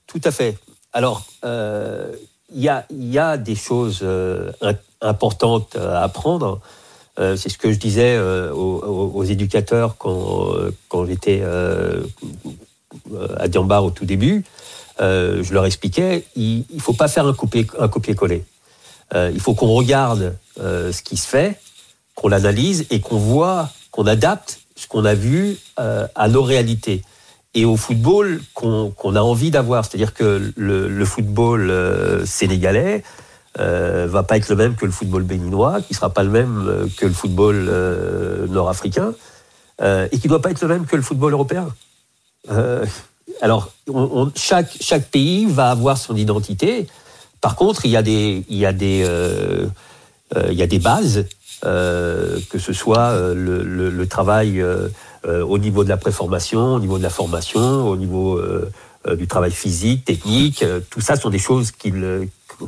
Tout 0.07 0.21
à 0.25 0.31
fait. 0.31 0.59
Alors, 0.93 1.27
euh, 1.45 2.13
il 2.55 2.63
y, 2.63 2.69
a, 2.69 2.87
il 2.91 3.11
y 3.11 3.19
a 3.19 3.37
des 3.37 3.57
choses 3.57 4.01
euh, 4.03 4.53
im- 4.61 4.75
importantes 5.01 5.77
à 5.77 6.03
apprendre. 6.03 6.61
Euh, 7.19 7.37
c'est 7.37 7.49
ce 7.49 7.59
que 7.59 7.73
je 7.73 7.79
disais 7.79 8.17
euh, 8.17 8.53
aux, 8.53 9.25
éducateurs 9.25 9.97
quand, 9.99 10.55
euh, 10.55 11.07
j'étais 11.07 11.41
euh, 11.43 12.03
à 13.37 13.49
Diambar 13.49 13.85
au 13.85 13.91
tout 13.91 14.05
début. 14.05 14.45
Euh, 15.01 15.43
je 15.43 15.53
leur 15.53 15.67
expliquais, 15.67 16.25
il 16.37 16.65
ne 16.73 16.81
faut 16.81 16.93
pas 16.93 17.09
faire 17.09 17.27
un 17.27 17.33
copier- 17.33 17.67
un 17.79 17.89
copier-coller. 17.89 18.45
Euh, 19.15 19.31
il 19.35 19.41
faut 19.41 19.55
qu'on 19.55 19.73
regarde 19.75 20.37
euh, 20.61 20.93
ce 20.93 21.03
qui 21.03 21.17
se 21.17 21.27
fait, 21.27 21.59
qu'on 22.15 22.29
l'analyse 22.29 22.87
et 22.91 23.01
qu'on 23.01 23.19
voit, 23.19 23.71
qu'on 23.91 24.07
adapte 24.07 24.61
ce 24.77 24.87
qu'on 24.87 25.05
a 25.05 25.15
vu 25.15 25.57
euh, 25.79 26.07
à 26.15 26.29
nos 26.29 26.43
réalités 26.43 27.03
et 27.55 27.65
au 27.65 27.77
football 27.77 28.41
qu'on 28.55 28.91
qu'on 28.91 29.15
a 29.17 29.21
envie 29.21 29.51
d'avoir. 29.51 29.85
C'est-à-dire 29.85 30.13
que 30.15 30.53
le, 30.57 30.89
le 30.89 31.05
football 31.05 31.71
euh, 31.71 32.27
sénégalais 32.27 33.05
euh, 33.61 34.07
va 34.11 34.25
pas 34.25 34.37
être 34.37 34.49
le 34.49 34.57
même 34.57 34.75
que 34.75 34.85
le 34.87 34.91
football 34.93 35.23
béninois, 35.23 35.81
qui 35.83 35.95
sera 35.95 36.11
pas 36.11 36.25
le 36.25 36.31
même 36.31 36.65
euh, 36.67 36.87
que 36.97 37.07
le 37.07 37.13
football 37.13 37.67
euh, 37.69 38.47
nord-africain, 38.49 39.15
euh, 39.81 40.09
et 40.11 40.19
qui 40.19 40.27
doit 40.27 40.43
pas 40.43 40.51
être 40.51 40.63
le 40.63 40.69
même 40.69 40.87
que 40.87 40.97
le 40.97 41.03
football 41.03 41.33
européen. 41.33 41.69
Alors, 43.41 43.73
on- 43.89 44.11
on- 44.23 44.33
chaque, 44.35 44.77
chaque 44.81 45.07
pays 45.11 45.47
va 45.47 45.71
avoir 45.71 45.97
son 45.99 46.17
identité. 46.17 46.87
Par 47.41 47.55
contre, 47.57 47.85
il 47.87 47.91
y 47.93 47.97
a 47.97 48.03
des, 48.03 48.45
il 48.49 48.57
y 48.59 48.67
a 48.67 48.73
des, 48.73 49.07
il 50.51 50.55
y 50.55 50.63
a 50.63 50.67
des 50.67 50.79
bases, 50.79 51.27
que 51.65 52.59
ce 52.59 52.73
soit 52.73 53.11
euh, 53.11 53.35
le, 53.35 54.07
travail 54.07 54.61
euh, 54.61 54.89
euh, 55.27 55.43
au 55.43 55.59
niveau 55.59 55.85
de 55.85 55.89
la 55.89 55.97
préformation, 55.97 56.75
au 56.75 56.81
niveau 56.81 56.99
de 56.99 57.03
la 57.03 57.11
formation, 57.11 57.89
au 57.89 57.97
niveau 57.97 58.37
euh, 58.37 58.71
euh, 59.07 59.17
du 59.17 59.27
travail 59.27 59.51
physique, 59.51 60.05
technique. 60.05 60.63
euh, 60.63 60.81
tout 60.91 61.01
ça 61.01 61.17
sont 61.17 61.31
des 61.31 61.39
choses 61.39 61.73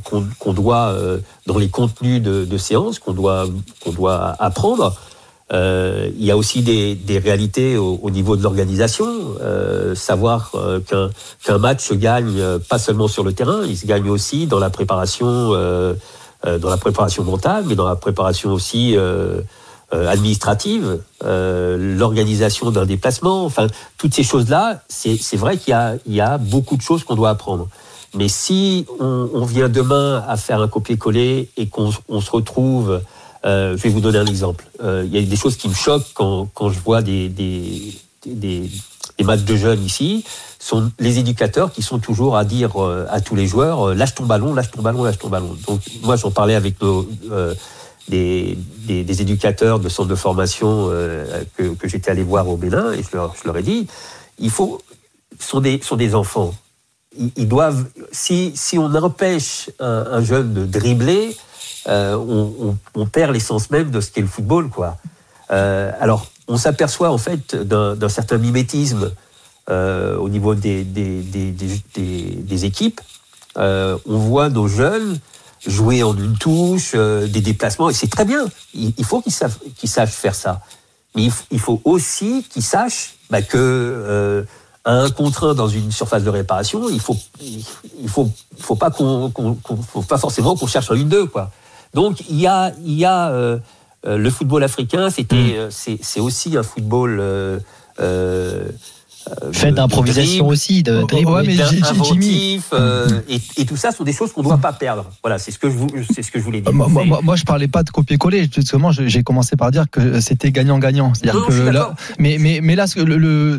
qu'on 0.04 0.52
doit, 0.52 0.88
euh, 0.88 1.18
dans 1.46 1.58
les 1.58 1.68
contenus 1.68 2.22
de, 2.22 2.44
de 2.44 2.58
séance, 2.58 2.98
qu'on 2.98 3.12
doit, 3.12 3.46
qu'on 3.82 3.92
doit 3.92 4.34
apprendre. 4.38 4.96
Euh, 5.52 6.10
il 6.18 6.24
y 6.24 6.30
a 6.32 6.36
aussi 6.36 6.62
des, 6.62 7.18
réalités 7.18 7.76
au, 7.76 8.00
au 8.02 8.10
niveau 8.10 8.36
de 8.36 8.42
l'organisation. 8.42 9.06
Euh, 9.40 9.94
savoir 9.94 10.50
euh, 10.56 10.80
qu'un 10.80 11.10
qu'un 11.44 11.58
match 11.58 11.84
se 11.84 11.94
gagne 11.94 12.38
euh, 12.40 12.58
pas 12.58 12.78
seulement 12.78 13.06
sur 13.08 13.22
le 13.22 13.32
terrain, 13.32 13.62
il 13.64 13.76
se 13.76 13.86
gagne 13.86 14.08
aussi 14.10 14.46
dans 14.46 14.58
la 14.58 14.70
préparation, 14.70 15.26
euh, 15.28 15.56
euh, 15.56 15.94
dans 16.58 16.70
la 16.70 16.76
préparation 16.76 17.24
mentale, 17.24 17.64
mais 17.66 17.74
dans 17.74 17.88
la 17.88 17.96
préparation 17.96 18.52
aussi 18.52 18.96
euh, 18.96 19.40
euh, 19.92 20.08
administrative, 20.08 21.00
euh, 21.24 21.96
l'organisation 21.98 22.70
d'un 22.70 22.86
déplacement. 22.86 23.44
Enfin, 23.44 23.66
toutes 23.98 24.14
ces 24.14 24.22
choses-là, 24.22 24.82
c'est 24.88 25.36
vrai 25.36 25.56
qu'il 25.56 25.76
y 26.06 26.14
y 26.14 26.20
a 26.20 26.38
beaucoup 26.38 26.76
de 26.76 26.82
choses 26.82 27.04
qu'on 27.04 27.16
doit 27.16 27.30
apprendre. 27.30 27.68
Mais 28.14 28.28
si 28.28 28.86
on, 28.98 29.44
vient 29.44 29.68
demain 29.68 30.24
à 30.26 30.36
faire 30.36 30.60
un 30.62 30.68
copier-coller 30.68 31.50
et 31.56 31.66
qu'on 31.68 31.90
on 32.08 32.20
se 32.20 32.30
retrouve 32.30 33.00
Euh, 33.46 33.76
je 33.76 33.82
vais 33.82 33.90
vous 33.90 34.00
donner 34.00 34.18
un 34.18 34.26
exemple. 34.26 34.66
Euh, 34.82 35.04
Il 35.06 35.14
y 35.14 35.18
a 35.18 35.22
des 35.22 35.36
choses 35.36 35.56
qui 35.56 35.68
me 35.68 35.74
choquent 35.74 36.12
quand, 36.14 36.48
quand 36.52 36.70
je 36.70 36.80
vois 36.80 37.00
des, 37.00 37.28
des, 37.28 37.92
des 38.24 39.24
matchs 39.24 39.42
de 39.42 39.56
jeunes 39.56 39.84
ici. 39.84 40.24
Sont 40.66 40.90
les 40.98 41.20
éducateurs 41.20 41.70
qui 41.70 41.80
sont 41.80 42.00
toujours 42.00 42.36
à 42.36 42.44
dire 42.44 42.82
euh, 42.82 43.06
à 43.08 43.20
tous 43.20 43.36
les 43.36 43.46
joueurs 43.46 43.90
euh, 43.90 43.94
lâche 43.94 44.16
ton 44.16 44.26
ballon, 44.26 44.52
lâche 44.52 44.72
ton 44.72 44.82
ballon, 44.82 45.04
lâche 45.04 45.16
ton 45.16 45.28
ballon. 45.28 45.56
Donc 45.64 45.80
moi 46.02 46.16
j'en 46.16 46.32
parlais 46.32 46.56
avec 46.56 46.74
euh, 46.82 47.54
des, 48.08 48.58
des, 48.84 49.22
éducateurs 49.22 49.78
de 49.78 49.88
centres 49.88 50.08
de 50.08 50.16
formation 50.16 50.88
que, 51.56 51.72
j'étais 51.84 52.10
allé 52.10 52.24
voir 52.24 52.48
au 52.48 52.56
Bénin 52.56 52.90
et 52.94 53.04
je 53.04 53.16
leur, 53.16 53.56
ai 53.56 53.62
dit 53.62 53.86
il 54.40 54.50
faut 54.50 54.80
sont 55.38 55.60
des, 55.60 55.80
sont 55.82 55.94
des 55.94 56.16
enfants. 56.16 56.52
Ils, 57.36 57.46
doivent 57.46 57.86
si, 58.10 58.50
si 58.56 58.76
on 58.76 58.92
empêche 58.92 59.70
un, 59.78 60.06
un 60.10 60.24
jeune 60.24 60.52
de 60.52 60.66
dribbler, 60.66 61.36
on, 61.86 62.76
on, 62.96 63.06
perd 63.06 63.32
l'essence 63.32 63.70
même 63.70 63.92
de 63.92 64.00
ce 64.00 64.10
qu'est 64.10 64.20
le 64.20 64.26
football, 64.26 64.68
quoi. 64.68 64.96
Alors, 65.48 66.26
on 66.48 66.56
s'aperçoit 66.56 67.10
en 67.10 67.18
fait 67.18 67.54
d'un 67.54 68.08
certain 68.08 68.38
mimétisme 68.38 69.12
euh, 69.70 70.16
au 70.16 70.28
niveau 70.28 70.54
des, 70.54 70.84
des, 70.84 71.22
des, 71.22 71.50
des, 71.50 72.64
équipes. 72.64 73.00
Euh, 73.58 73.96
on 74.06 74.18
voit 74.18 74.48
nos 74.48 74.68
jeunes 74.68 75.18
jouer 75.66 76.02
en 76.02 76.16
une 76.16 76.36
touche, 76.38 76.92
euh, 76.94 77.26
des 77.26 77.40
déplacements, 77.40 77.90
et 77.90 77.94
c'est 77.94 78.06
très 78.10 78.24
bien. 78.24 78.44
Il, 78.74 78.92
il 78.96 79.04
faut 79.04 79.20
qu'ils 79.20 79.32
savent- 79.32 79.58
qu'ils 79.76 79.88
sachent 79.88 80.10
faire 80.10 80.34
ça. 80.34 80.60
Mais 81.14 81.28
il, 81.50 81.58
faut 81.58 81.80
aussi 81.84 82.44
qu'ils 82.50 82.62
sachent 82.62 83.14
bah, 83.30 83.42
que 83.42 84.46
un 84.84 85.10
contre 85.10 85.48
un 85.48 85.54
dans 85.54 85.66
une 85.68 85.90
surface 85.90 86.22
de 86.22 86.30
réparation, 86.30 86.88
il 86.88 87.00
faut, 87.00 87.16
il 87.40 88.08
faut, 88.08 88.30
faut 88.58 88.76
pas 88.76 88.90
qu'on, 88.90 89.30
qu'on- 89.30 89.56
faut 89.82 90.02
pas 90.02 90.18
forcément 90.18 90.54
qu'on 90.56 90.68
cherche 90.68 90.90
en 90.90 90.94
une 90.94 91.08
deux, 91.08 91.26
quoi. 91.26 91.50
Donc 91.94 92.20
il 92.30 92.38
y 92.40 92.46
a, 92.46 92.72
il 92.84 92.92
y 92.92 93.04
a 93.04 93.30
euh, 93.30 93.58
le 94.04 94.30
football 94.30 94.62
africain, 94.62 95.10
c'était, 95.10 95.54
euh, 95.56 95.70
c'est, 95.70 96.20
aussi 96.20 96.56
un 96.56 96.62
football. 96.62 97.18
Euh, 97.18 97.58
euh, 97.98 98.68
euh, 98.68 98.70
Fait 99.52 99.70
de- 99.70 99.76
d'improvisation 99.76 100.46
aussi, 100.46 100.82
de 100.82 101.00
Oh, 101.02 101.06
dribble. 101.06 101.30
ouais, 101.30 101.42
mais 101.46 101.60
inventif, 101.60 102.66
euh, 102.72 103.08
et, 103.28 103.40
et 103.56 103.64
tout 103.66 103.76
ça 103.76 103.90
sont 103.90 104.04
des 104.04 104.12
choses 104.12 104.32
qu'on 104.32 104.42
ne 104.42 104.46
doit 104.46 104.58
pas 104.58 104.72
perdre. 104.72 105.06
Voilà, 105.22 105.38
c'est 105.38 105.50
ce 105.50 105.58
que 105.58 105.68
je, 105.70 105.76
c'est 106.14 106.22
ce 106.22 106.30
que 106.30 106.38
je 106.38 106.44
voulais 106.44 106.60
dire. 106.60 106.72
Moi, 106.72 106.88
moi, 106.88 107.20
moi, 107.22 107.36
je 107.36 107.44
parlais 107.44 107.68
pas 107.68 107.82
de 107.82 107.90
copier-coller. 107.90 108.48
Justement, 108.54 108.92
j'ai 108.92 109.22
commencé 109.22 109.56
par 109.56 109.70
dire 109.70 109.84
que 109.90 110.20
c'était 110.20 110.52
gagnant-gagnant. 110.52 111.12
C'est-à-dire 111.14 111.44
que 111.46 111.52
là, 111.70 111.94
mais, 112.18 112.36
mais, 112.38 112.60
mais 112.62 112.76
là, 112.76 112.86
le- 112.96 113.58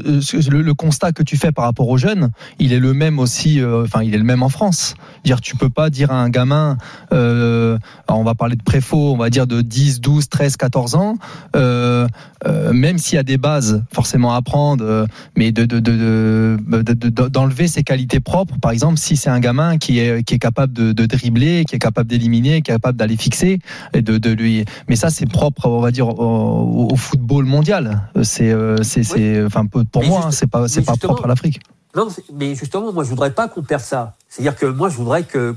le 0.62 0.74
constat 0.74 1.12
que 1.12 1.24
tu 1.24 1.38
fais 1.38 1.52
par 1.52 1.66
rapport 1.66 1.88
aux 1.90 1.98
jeunes, 1.98 2.32
il 2.60 2.74
est 2.74 2.80
le 2.80 2.94
même 2.94 3.20
aussi. 3.20 3.60
euh, 3.60 3.84
Enfin, 3.84 4.04
il 4.04 4.14
est 4.14 4.18
le 4.18 4.24
même 4.24 4.44
en 4.44 4.50
France. 4.50 4.96
Dire, 5.28 5.42
tu 5.42 5.58
peux 5.58 5.70
pas 5.70 5.90
dire 5.90 6.10
à 6.12 6.22
un 6.22 6.30
gamin, 6.30 6.78
euh, 7.12 7.78
on 8.08 8.24
va 8.24 8.34
parler 8.34 8.56
de 8.56 8.64
préfaux, 8.64 9.12
on 9.14 9.18
va 9.18 9.30
dire 9.30 9.46
de 9.46 9.62
10, 9.62 10.00
12, 10.00 10.30
13, 10.30 10.56
14 10.56 10.96
ans, 10.96 11.18
euh, 11.58 12.08
euh, 12.46 12.72
même 12.72 12.98
s'il 12.98 13.18
y 13.18 13.20
a 13.20 13.24
des 13.24 13.38
bases 13.38 13.84
forcément 13.92 14.34
à 14.34 14.38
apprendre, 14.38 15.06
mais 15.36 15.52
de, 15.52 15.66
de, 15.66 15.80
de, 15.82 16.58
de- 16.66 16.82
de- 16.82 17.10
de- 17.10 17.28
d'enlever 17.28 17.68
ses 17.68 17.84
qualités 17.84 18.22
propres. 18.22 18.56
Par 18.62 18.72
exemple, 18.72 18.98
si 18.98 19.18
c'est 19.18 19.30
un 19.30 19.42
gamin 19.42 19.78
qui 19.78 20.00
est, 20.00 20.24
qui 20.24 20.36
est 20.36 20.40
capable 20.40 20.72
de, 20.72 20.94
dribbler, 21.06 21.66
qui 21.68 21.76
est 21.76 21.80
capable 21.80 22.08
d'éliminer, 22.10 22.62
qui 22.62 22.72
est 22.72 22.76
capable 22.76 22.98
d'aller 22.98 23.18
fixer, 23.18 23.60
et 23.94 24.02
de, 24.02 24.18
de 24.18 24.30
lui. 24.32 24.64
Mais 24.88 24.96
ça, 24.96 25.10
c'est 25.10 25.26
propre, 25.26 25.68
on 25.68 25.82
va 25.82 25.92
dire, 25.92 26.08
au, 26.08 26.88
au 26.90 26.96
football 26.96 27.44
mondial. 27.44 28.02
C'est, 28.24 28.56
c'est, 28.82 29.04
c'est, 29.04 29.44
enfin, 29.44 29.66
pour 29.66 29.84
Mais 30.02 30.08
moi, 30.08 30.18
juste- 30.20 30.28
hein, 30.28 30.32
c'est 30.32 30.48
pas, 30.50 30.70
c'est 30.70 30.84
pas 30.86 30.96
propre 30.96 31.26
à 31.26 31.28
l'Afrique. 31.28 31.60
Non, 31.96 32.08
mais 32.34 32.54
justement, 32.56 32.92
moi, 32.94 33.04
je 33.04 33.10
voudrais 33.10 33.32
pas 33.32 33.48
qu'on 33.48 33.64
perde 33.64 33.82
ça. 33.82 34.14
C'est-à-dire 34.30 34.56
que 34.56 34.66
moi, 34.68 34.90
je 34.90 34.98
voudrais 34.98 35.24
que, 35.24 35.56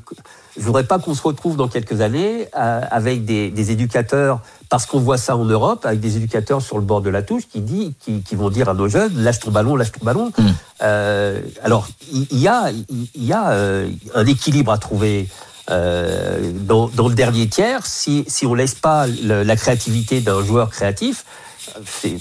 je 0.57 0.63
voudrais 0.63 0.85
pas 0.85 0.99
qu'on 0.99 1.15
se 1.15 1.23
retrouve 1.23 1.57
dans 1.57 1.69
quelques 1.69 2.01
années 2.01 2.49
euh, 2.57 2.81
avec 2.91 3.25
des, 3.27 3.51
des 3.51 3.71
éducateurs, 3.73 4.41
parce 4.71 4.87
qu'on 4.87 5.01
voit 5.01 5.19
ça 5.19 5.37
en 5.37 5.45
Europe, 5.45 5.85
avec 5.85 6.01
des 6.01 6.17
éducateurs 6.17 6.63
sur 6.63 6.79
le 6.79 6.85
bord 6.85 7.03
de 7.03 7.11
la 7.11 7.23
touche 7.23 7.43
qui 7.53 7.61
dit, 7.61 7.95
qui, 8.01 8.23
qui 8.23 8.37
vont 8.37 8.49
dire 8.49 8.69
à 8.71 8.75
nos 8.75 8.89
jeunes, 8.89 9.13
lâche 9.17 9.41
ton 9.41 9.51
ballon, 9.51 9.77
lâche 9.77 9.93
ton 9.93 10.05
ballon. 10.05 10.33
Mm. 10.39 10.43
Euh, 10.83 11.41
alors, 11.63 11.89
il 12.13 12.39
y, 12.39 12.49
a, 12.49 12.71
il 12.71 13.25
y 13.25 13.33
a 13.33 13.51
euh, 13.51 13.91
un 14.15 14.27
équilibre 14.27 14.73
à 14.73 14.79
trouver. 14.79 15.29
euh, 15.71 16.51
dans, 16.55 16.89
dans 16.89 17.07
le 17.09 17.15
dernier 17.15 17.49
tiers, 17.49 17.85
si, 17.87 18.25
si 18.29 18.47
on 18.47 18.55
laisse 18.55 18.75
pas 18.75 19.07
le- 19.07 19.43
la 19.45 19.57
créativité 19.57 20.21
d'un 20.21 20.43
joueur 20.45 20.71
créatif, 20.71 21.25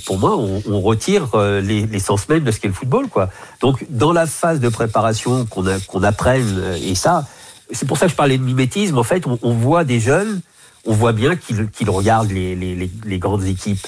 pour 0.06 0.20
moi, 0.20 0.38
on, 0.38 0.82
retire 0.82 1.29
euh, 1.34 1.62
les- 1.62 1.86
l'essence 1.86 2.27
même 2.29 2.44
de 2.44 2.51
ce 2.51 2.60
qu'est 2.60 2.68
le 2.68 2.74
football, 2.74 3.08
quoi. 3.10 3.29
Donc, 3.62 3.86
dans 3.89 4.12
la 4.13 4.25
phase 4.25 4.60
de 4.60 4.70
préparation, 4.70 5.46
qu'on 5.46 6.03
apprenne, 6.03 6.56
euh, 6.58 6.77
et 6.84 6.96
ça, 6.96 7.25
c'est 7.72 7.88
pour 7.88 7.98
ça 7.98 8.06
que 8.06 8.12
je 8.12 8.15
parlais 8.15 8.38
de 8.38 8.44
mimétisme. 8.44 8.98
En 8.98 9.03
fait, 9.03 9.24
on, 9.27 9.53
voit 9.53 9.84
des 9.84 10.00
jeunes, 10.00 10.41
on 10.86 10.94
voit 10.94 11.13
bien 11.13 11.36
qu'ils 11.36 11.89
regardent 11.89 12.32
les, 12.32 12.56
les- 12.56 12.75
les- 12.75 12.91
les 13.06 13.20
grandes 13.20 13.46
équipes. 13.46 13.86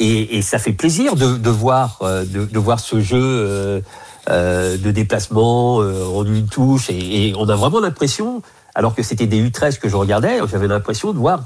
Et, 0.00 0.42
ça 0.42 0.58
fait 0.58 0.72
plaisir 0.72 1.14
de, 1.16 1.50
voir, 1.50 1.98
euh, 2.02 2.24
de, 2.24 2.58
voir 2.58 2.80
ce 2.80 3.00
jeu 3.00 3.82
de 4.28 4.90
déplacement 4.90 5.80
euh, 5.80 6.04
en 6.06 6.24
une 6.26 6.46
touche. 6.46 6.90
Et, 6.90 7.32
on 7.38 7.48
a 7.48 7.56
vraiment 7.56 7.80
l'impression, 7.80 8.42
alors 8.74 8.94
que 8.94 9.02
c'était 9.02 9.26
des 9.26 9.42
U13 9.42 9.78
que 9.78 9.88
je 9.88 9.96
regardais, 9.96 10.38
j'avais 10.50 10.66
l'impression 10.68 11.12
de 11.12 11.18
voir 11.18 11.44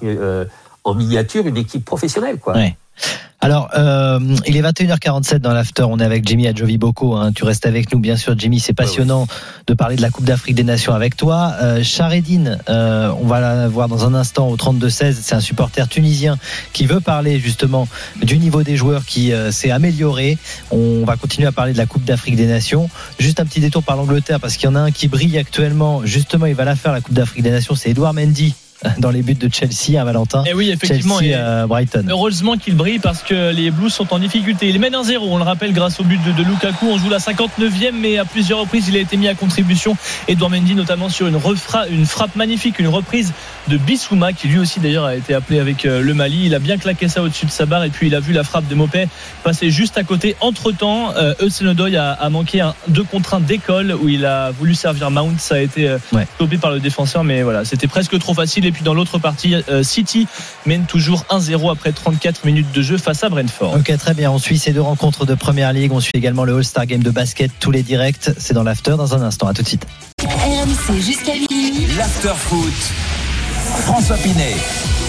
en 0.85 0.95
miniature 0.95 1.47
une 1.47 1.57
équipe 1.59 1.85
professionnelle, 1.85 2.39
quoi. 2.39 2.55
Alors, 3.41 3.71
euh, 3.77 4.19
il 4.47 4.57
est 4.57 4.63
21h47 4.63 5.39
dans 5.39 5.53
l'after. 5.53 5.85
On 5.85 6.01
est 6.01 6.05
avec 6.05 6.27
Jimmy 6.27 6.49
Adjovi 6.49 6.77
Boko. 6.77 7.15
Hein. 7.15 7.31
Tu 7.33 7.45
restes 7.45 7.67
avec 7.67 7.93
nous, 7.93 8.01
bien 8.01 8.17
sûr, 8.17 8.37
Jimmy. 8.37 8.59
C'est 8.59 8.73
passionnant 8.73 9.29
de 9.69 9.75
parler 9.75 9.95
de 9.95 10.03
la 10.03 10.11
Coupe 10.11 10.25
d'Afrique 10.25 10.57
des 10.57 10.65
Nations 10.65 10.93
avec 10.93 11.17
toi. 11.17 11.55
Euh, 11.63 11.85
Charedine, 11.85 12.59
euh, 12.69 13.13
on 13.21 13.27
va 13.27 13.41
la 13.41 13.69
voir 13.69 13.87
dans 13.87 14.05
un 14.05 14.15
instant 14.15 14.49
au 14.49 14.57
32-16. 14.57 15.17
C'est 15.23 15.37
un 15.37 15.41
supporter 15.41 15.89
tunisien 15.89 16.37
qui 16.73 16.87
veut 16.87 16.99
parler 16.99 17.39
justement 17.39 17.87
du 18.21 18.39
niveau 18.39 18.65
des 18.65 18.77
joueurs 18.77 19.05
qui 19.05 19.33
euh, 19.33 19.53
s'est 19.53 19.71
amélioré. 19.71 20.37
On 20.73 21.05
va 21.05 21.17
continuer 21.17 21.47
à 21.47 21.53
parler 21.53 21.73
de 21.73 21.79
la 21.79 21.87
Coupe 21.87 22.05
d'Afrique 22.05 22.35
des 22.35 22.47
Nations. 22.47 22.91
Juste 23.21 23.39
un 23.39 23.45
petit 23.45 23.61
détour 23.61 23.85
par 23.85 23.97
l'Angleterre 23.97 24.41
parce 24.41 24.57
qu'il 24.57 24.69
y 24.69 24.73
en 24.73 24.75
a 24.75 24.81
un 24.81 24.91
qui 24.91 25.07
brille 25.07 25.39
actuellement. 25.39 26.05
Justement, 26.05 26.47
il 26.47 26.55
va 26.55 26.65
la 26.65 26.75
faire 26.75 26.93
la 26.93 27.01
Coupe 27.01 27.15
d'Afrique 27.15 27.45
des 27.45 27.53
Nations. 27.53 27.77
C'est 27.77 27.91
Edouard 27.91 28.15
Mendy 28.15 28.55
dans 28.99 29.11
les 29.11 29.23
buts 29.23 29.35
de 29.35 29.49
Chelsea, 29.53 30.01
à 30.01 30.05
Valentin. 30.05 30.45
Et 30.45 30.55
oui, 30.55 30.71
effectivement. 30.71 31.19
Chelsea, 31.19 31.33
et- 31.33 31.37
euh, 31.37 31.67
Brighton. 31.67 32.05
Heureusement 32.09 32.57
qu'il 32.57 32.75
brille 32.77 32.99
parce 32.99 33.23
que 33.23 33.53
les 33.53 33.71
Blues 33.71 33.93
sont 33.93 34.13
en 34.13 34.19
difficulté. 34.19 34.69
Il 34.69 34.79
mène 34.81 34.95
1-0, 34.95 35.19
on 35.23 35.39
le 35.39 35.45
rappelle, 35.45 35.73
grâce 35.73 35.99
au 36.01 36.05
but 36.05 36.21
de, 36.25 36.33
de 36.33 36.43
Lukaku. 36.43 36.87
On 36.89 36.99
joue 36.99 37.09
la 37.11 37.19
59e, 37.19 37.93
mais 38.01 38.19
à 38.19 38.25
plusieurs 38.25 38.61
reprises, 38.61 38.89
il 38.89 38.97
a 38.97 39.01
été 39.01 39.17
mis 39.17 39.29
à 39.29 39.35
contribution. 39.35 39.97
Edouard 40.29 40.51
Mendy, 40.51 40.75
notamment 40.75 41.09
sur 41.09 41.27
une, 41.27 41.37
refra- 41.37 41.89
une 41.91 42.07
frappe 42.07 42.37
magnifique, 42.37 42.79
une 42.79 42.89
reprise 42.89 43.33
de 43.69 43.77
Bissouma, 43.77 44.33
qui 44.33 44.49
lui 44.49 44.59
aussi 44.59 44.81
d'ailleurs 44.81 45.05
a 45.05 45.17
été 45.17 45.35
appelé 45.35 45.59
avec 45.59 45.85
euh, 45.85 46.01
le 46.01 46.15
Mali. 46.15 46.47
Il 46.47 46.55
a 46.55 46.59
bien 46.59 46.79
claqué 46.79 47.09
ça 47.09 47.23
au-dessus 47.23 47.47
de 47.47 47.51
sa 47.51 47.67
barre 47.67 47.85
et 47.85 47.91
puis 47.91 48.07
il 48.07 48.15
a 48.15 48.21
vu 48.21 48.33
la 48.33 48.45
frappe 48.45 48.69
de 48.69 48.75
Mopé 48.75 49.09
passer 49.43 49.71
juste 49.71 49.99
à 49.99 50.05
côté. 50.05 50.37
Entre-temps, 50.41 51.13
euh, 51.17 51.35
a, 51.97 52.13
a 52.13 52.31
manqué 52.31 52.61
un 52.61 52.75
2 52.89 53.03
contre 53.05 53.35
1 53.35 53.41
d'école 53.41 53.93
où 54.01 54.09
il 54.09 54.25
a 54.25 54.51
voulu 54.53 54.75
servir 54.75 55.11
Mount. 55.11 55.39
Ça 55.39 55.57
a 55.57 55.59
été 55.59 55.89
euh, 55.89 55.99
Ouais. 56.13 56.27
stoppé 56.37 56.59
par 56.59 56.71
le 56.71 56.81
défenseur, 56.81 57.25
mais 57.25 57.43
voilà, 57.43 57.65
c'était 57.65 57.87
presque 57.87 58.19
trop 58.19 58.35
facile. 58.35 58.67
Et 58.69 58.73
puis 58.73 58.83
dans 58.83 58.93
l'autre 58.93 59.19
partie, 59.19 59.55
euh, 59.71 59.83
City 59.83 60.27
mène 60.67 60.85
toujours 60.85 61.25
1-0 61.31 61.73
après 61.73 61.91
34 61.93 62.45
minutes 62.45 62.71
de 62.71 62.83
jeu 62.83 62.99
face 62.99 63.25
à 63.25 63.31
Brentford. 63.31 63.75
Ok, 63.75 63.97
très 63.97 64.13
bien. 64.13 64.31
On 64.31 64.39
suit 64.39 64.59
ces 64.59 64.73
deux 64.73 64.83
rencontres 64.83 65.25
de 65.25 65.35
Première 65.35 65.73
Ligue. 65.73 65.91
On 65.93 66.01
suit 66.01 66.13
également 66.15 66.45
le 66.45 66.55
All-Star 66.57 66.85
Game 66.85 67.03
de 67.03 67.11
basket, 67.11 67.51
tous 67.61 67.71
les 67.71 67.83
directs. 67.83 68.31
C'est 68.37 68.53
dans 68.53 68.63
l'after 68.63 68.97
dans 68.99 69.15
un 69.15 69.23
instant. 69.23 69.47
À 69.47 69.55
tout 69.55 69.63
de 69.63 69.69
suite. 69.69 69.87
RMC 70.23 71.01
jusqu'à 71.01 71.33
minuit. 71.33 71.87
L'after 71.97 72.35
foot. 72.37 72.75
François 73.87 74.17
Pinet. 74.19 74.57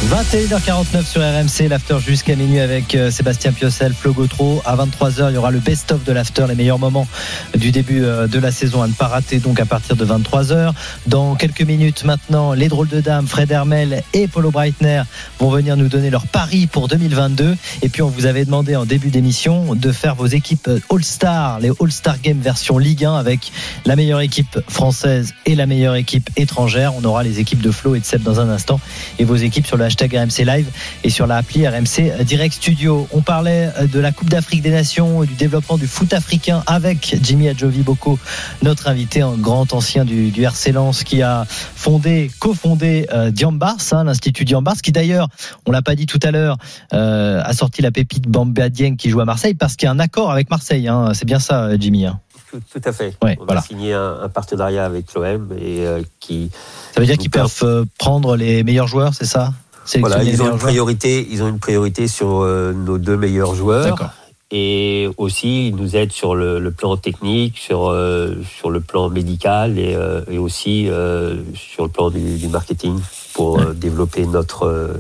21h49 0.07 1.05
sur 1.05 1.21
RMC, 1.21 1.67
l'after 1.67 1.97
jusqu'à 1.99 2.35
minuit 2.35 2.61
avec 2.61 2.95
euh, 2.95 3.11
Sébastien 3.11 3.51
Piocel, 3.51 3.93
Flo 3.93 4.13
Gautreau. 4.13 4.61
À 4.65 4.77
23h, 4.77 5.29
il 5.29 5.33
y 5.35 5.37
aura 5.37 5.51
le 5.51 5.59
best-of 5.59 6.05
de 6.05 6.13
l'after, 6.13 6.45
les 6.47 6.55
meilleurs 6.55 6.79
moments 6.79 7.05
du 7.53 7.71
début 7.71 8.03
euh, 8.03 8.25
de 8.25 8.39
la 8.39 8.49
saison 8.51 8.81
à 8.81 8.87
ne 8.87 8.93
pas 8.93 9.07
rater, 9.07 9.39
donc 9.39 9.59
à 9.59 9.65
partir 9.65 9.97
de 9.97 10.05
23h. 10.05 10.71
Dans 11.07 11.35
quelques 11.35 11.61
minutes 11.61 12.05
maintenant, 12.05 12.53
les 12.53 12.69
drôles 12.69 12.87
de 12.87 13.01
dames, 13.01 13.27
Fred 13.27 13.51
Hermel 13.51 14.03
et 14.13 14.29
Polo 14.29 14.51
Breitner 14.51 15.03
vont 15.37 15.49
venir 15.49 15.75
nous 15.75 15.89
donner 15.89 16.09
leur 16.09 16.25
pari 16.27 16.65
pour 16.65 16.87
2022. 16.87 17.57
Et 17.81 17.89
puis, 17.89 18.01
on 18.01 18.09
vous 18.09 18.25
avait 18.25 18.45
demandé 18.45 18.77
en 18.77 18.85
début 18.85 19.09
d'émission 19.09 19.75
de 19.75 19.91
faire 19.91 20.15
vos 20.15 20.27
équipes 20.27 20.69
All-Star, 20.89 21.59
les 21.59 21.71
All-Star 21.77 22.19
Games 22.21 22.39
version 22.39 22.77
Ligue 22.77 23.03
1 23.03 23.15
avec 23.15 23.51
la 23.85 23.97
meilleure 23.97 24.21
équipe 24.21 24.59
française 24.69 25.33
et 25.45 25.55
la 25.55 25.65
meilleure 25.65 25.95
équipe 25.95 26.29
étrangère. 26.37 26.93
On 26.95 27.03
aura 27.03 27.21
les 27.21 27.39
équipes 27.41 27.61
de 27.61 27.69
Flo 27.69 27.95
et 27.95 27.99
de 27.99 28.05
Seb 28.05 28.23
dans 28.23 28.39
un 28.39 28.49
instant 28.49 28.79
et 29.19 29.25
vos 29.25 29.35
équipes 29.35 29.67
sur 29.67 29.75
le 29.75 29.88
hashtag 29.89 30.13
RMC 30.15 30.45
Live 30.45 30.67
et 31.03 31.09
sur 31.09 31.25
l'appli 31.25 31.67
RMC 31.67 32.23
Direct 32.23 32.53
Studio. 32.53 33.07
On 33.11 33.21
parlait 33.21 33.71
de 33.91 33.99
la 33.99 34.11
Coupe 34.11 34.29
d'Afrique 34.29 34.61
des 34.61 34.69
Nations 34.69 35.23
et 35.23 35.27
du 35.27 35.33
développement 35.33 35.77
du 35.79 35.87
foot 35.87 36.13
africain 36.13 36.61
avec 36.67 37.17
Jimmy 37.23 37.49
Adjovi 37.49 37.81
Boko, 37.81 38.19
notre 38.61 38.87
invité, 38.87 39.21
un 39.21 39.35
grand 39.35 39.73
ancien 39.73 40.05
du, 40.05 40.29
du 40.29 40.43
RC 40.43 40.73
Lens 40.73 41.03
qui 41.03 41.23
a 41.23 41.45
fondé, 41.49 42.29
cofondé 42.37 43.07
euh, 43.11 43.31
Diambars, 43.31 43.77
hein, 43.91 44.03
l'Institut 44.03 44.45
Diambars, 44.45 44.75
qui 44.77 44.91
d'ailleurs, 44.91 45.27
on 45.65 45.71
l'a 45.71 45.81
pas 45.81 45.95
dit 45.95 46.05
tout 46.05 46.19
à 46.21 46.29
l'heure, 46.29 46.57
euh, 46.93 47.41
a 47.43 47.53
sorti 47.53 47.81
la 47.81 47.89
pépite 47.89 48.27
Bamba 48.27 48.69
Dieng 48.69 48.95
qui 48.95 49.09
joue 49.09 49.21
à 49.21 49.25
Marseille 49.25 49.55
parce 49.55 49.75
qu'il 49.75 49.87
y 49.87 49.89
a 49.89 49.91
un 49.91 49.99
accord 49.99 50.29
avec 50.31 50.51
Marseille. 50.51 50.87
hein. 50.87 51.13
C'est 51.15 51.25
bien 51.25 51.39
ça, 51.39 51.75
Jimmy. 51.79 52.05
hein. 52.05 52.19
Tout, 52.51 52.61
tout 52.73 52.81
à 52.83 52.91
fait. 52.91 53.15
Ouais, 53.23 53.37
on 53.39 53.45
voilà. 53.45 53.61
a 53.61 53.63
signé 53.63 53.93
un, 53.93 54.21
un 54.23 54.29
partenariat 54.29 54.83
avec 54.83 55.13
l'OM 55.13 55.49
et 55.59 55.85
euh, 55.85 56.01
qui 56.19 56.49
Ça 56.95 56.99
veut 56.99 57.05
dire 57.05 57.17
qu'ils 57.17 57.29
peuvent 57.29 57.59
euh, 57.61 57.85
prendre 57.99 58.35
les 58.35 58.63
meilleurs 58.63 58.87
joueurs, 58.87 59.13
c'est 59.13 59.25
ça? 59.25 59.53
Voilà, 59.99 60.23
ils 60.23 60.41
ont 60.41 60.51
une 60.51 60.57
priorité, 60.57 61.27
ils 61.31 61.41
ont 61.43 61.47
une 61.47 61.59
priorité 61.59 62.07
sur 62.07 62.41
euh, 62.41 62.73
nos 62.73 62.97
deux 62.97 63.17
meilleurs 63.17 63.55
joueurs. 63.55 64.13
Et 64.51 65.07
aussi, 65.17 65.67
ils 65.67 65.75
nous 65.75 65.95
aident 65.95 66.11
sur 66.11 66.33
le, 66.33 66.59
le 66.59 66.71
plan 66.71 66.97
technique, 66.97 67.57
sur, 67.57 67.87
euh, 67.89 68.33
sur 68.43 68.71
le 68.71 68.79
plan 68.79 69.09
médical 69.09 69.77
et, 69.77 69.93
euh, 69.93 70.21
et 70.29 70.39
aussi 70.39 70.87
euh, 70.89 71.35
sur 71.53 71.83
le 71.83 71.89
plan 71.89 72.09
du, 72.09 72.37
du 72.37 72.47
marketing 72.47 72.99
pour 73.35 73.59
euh, 73.59 73.73
développer 73.73 74.25
notre, 74.25 74.63
euh, 74.63 74.93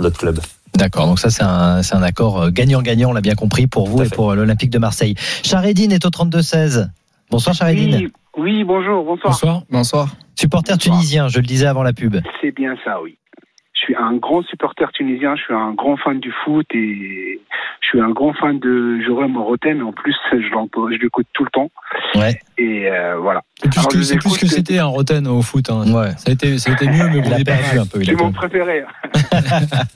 notre 0.00 0.18
club. 0.18 0.40
D'accord, 0.74 1.06
donc 1.06 1.20
ça 1.20 1.30
c'est 1.30 1.44
un, 1.44 1.82
c'est 1.84 1.94
un 1.94 2.02
accord 2.02 2.50
gagnant-gagnant, 2.50 3.10
on 3.10 3.12
l'a 3.12 3.20
bien 3.20 3.36
compris, 3.36 3.68
pour 3.68 3.86
vous 3.86 4.02
et 4.02 4.06
fait. 4.08 4.14
pour 4.16 4.34
l'Olympique 4.34 4.70
de 4.70 4.78
Marseille. 4.78 5.14
Charedine 5.44 5.92
est 5.92 6.04
au 6.04 6.10
32-16. 6.10 6.88
Bonsoir 7.30 7.54
Charedine. 7.54 7.94
Oui, 7.96 8.12
oui, 8.36 8.64
bonjour, 8.64 9.04
bonsoir. 9.04 9.32
Bonsoir. 9.32 9.62
Bonsoir. 9.70 10.08
Supporter 10.34 10.74
Bonsoir. 10.74 10.96
tunisien, 10.96 11.28
je 11.28 11.38
le 11.38 11.46
disais 11.46 11.66
avant 11.66 11.84
la 11.84 11.92
pub. 11.92 12.16
C'est 12.40 12.50
bien 12.52 12.74
ça, 12.84 13.00
oui. 13.02 13.16
Je 13.78 13.84
suis 13.84 13.96
un 13.96 14.14
grand 14.14 14.42
supporter 14.42 14.90
tunisien, 14.92 15.36
je 15.36 15.42
suis 15.44 15.54
un 15.54 15.72
grand 15.72 15.96
fan 15.96 16.18
du 16.18 16.32
foot 16.44 16.66
et 16.74 17.40
je 17.80 17.86
suis 17.86 18.00
un 18.00 18.10
grand 18.10 18.32
fan 18.32 18.58
de 18.58 19.00
Jérôme 19.00 19.36
Roten. 19.36 19.82
En 19.82 19.92
plus, 19.92 20.16
je 20.32 20.38
je 20.38 20.98
l'écoute 21.00 21.28
tout 21.32 21.44
le 21.44 21.50
temps. 21.50 21.70
Ouais. 22.16 22.40
Et 22.60 22.90
euh, 22.90 23.16
voilà. 23.20 23.40
C'est 23.62 23.68
plus, 23.70 23.78
Alors, 23.78 23.88
que, 23.90 23.98
je 23.98 24.02
c'est 24.02 24.16
plus 24.16 24.28
écoute- 24.30 24.40
que 24.40 24.46
c'était 24.48 24.78
un 24.78 24.86
Roten 24.86 25.26
au 25.28 25.42
foot. 25.42 25.70
hein. 25.70 25.84
Ouais. 25.92 26.10
Ça, 26.16 26.24
a 26.28 26.32
été, 26.32 26.58
ça 26.58 26.70
a 26.70 26.74
été 26.74 26.86
mieux, 26.88 27.08
mais 27.08 27.18
est 27.18 27.22
pas 27.44 27.52
perdu 27.54 27.62
mal. 27.76 27.78
un 27.80 27.86
peu. 27.86 28.02
C'est 28.04 28.14
mon 28.14 28.32
préféré. 28.32 28.84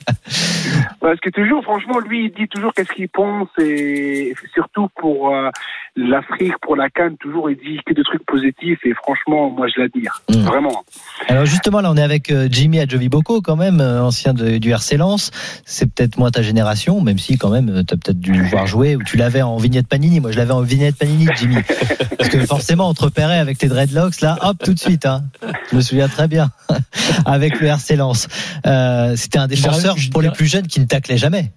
Parce 0.99 1.19
que 1.19 1.29
toujours, 1.29 1.63
franchement, 1.63 1.99
lui, 1.99 2.25
il 2.25 2.31
dit 2.31 2.47
toujours 2.47 2.73
qu'est-ce 2.73 2.91
qu'il 2.93 3.09
pense 3.09 3.49
et 3.59 4.33
surtout 4.53 4.87
pour 4.99 5.35
euh, 5.35 5.49
l'Afrique, 5.95 6.53
pour 6.61 6.75
la 6.75 6.89
Cannes, 6.89 7.17
toujours 7.19 7.49
il 7.49 7.57
dit 7.57 7.79
que 7.85 7.93
des 7.93 8.03
trucs 8.03 8.25
positifs 8.25 8.79
et 8.85 8.93
franchement, 8.93 9.49
moi 9.49 9.67
je 9.73 9.81
l'admire. 9.81 10.21
Mm. 10.29 10.41
Vraiment. 10.43 10.83
Alors 11.27 11.45
justement, 11.45 11.81
là 11.81 11.91
on 11.91 11.97
est 11.97 12.01
avec 12.03 12.31
euh, 12.31 12.47
Jimmy 12.49 12.79
Adjoviboko 12.79 13.41
quand 13.41 13.55
même, 13.57 13.81
euh, 13.81 14.01
ancien 14.01 14.33
de- 14.33 14.57
du 14.57 14.71
RC 14.71 14.97
Lens. 14.97 15.31
C'est 15.65 15.93
peut-être 15.93 16.17
moins 16.17 16.31
ta 16.31 16.41
génération, 16.41 17.01
même 17.01 17.17
si 17.17 17.37
quand 17.37 17.49
même 17.49 17.83
tu 17.87 17.93
as 17.93 17.97
peut-être 17.97 18.19
dû 18.19 18.31
le 18.33 18.43
voir 18.45 18.65
jouer 18.65 18.95
ou 18.95 19.03
tu 19.03 19.17
l'avais 19.17 19.41
en 19.41 19.57
vignette 19.57 19.87
Panini. 19.87 20.19
Moi 20.21 20.31
je 20.31 20.37
l'avais 20.37 20.53
en 20.53 20.61
vignette 20.61 20.97
Panini, 20.97 21.27
Jimmy. 21.35 21.57
Parce 22.17 22.29
que 22.29 22.45
forcément 22.57 22.89
on 22.89 22.93
te 22.93 23.03
repérait 23.03 23.39
avec 23.39 23.57
tes 23.57 23.67
dreadlocks 23.67 24.21
là, 24.21 24.37
hop 24.41 24.57
tout 24.63 24.73
de 24.73 24.79
suite. 24.79 25.05
Hein. 25.05 25.25
Je 25.71 25.75
me 25.75 25.81
souviens 25.81 26.07
très 26.07 26.27
bien 26.27 26.51
avec 27.25 27.59
le 27.59 27.67
RC 27.67 27.95
Lens. 27.95 28.27
Euh, 28.65 29.15
C'était 29.15 29.39
un 29.39 29.47
défenseur 29.47 29.95
pour 30.11 30.21
les 30.21 30.29
plus 30.31 30.47
jeunes 30.47 30.67
qui 30.67 30.79
ne 30.79 30.85
taclait 30.85 31.17
jamais. 31.17 31.51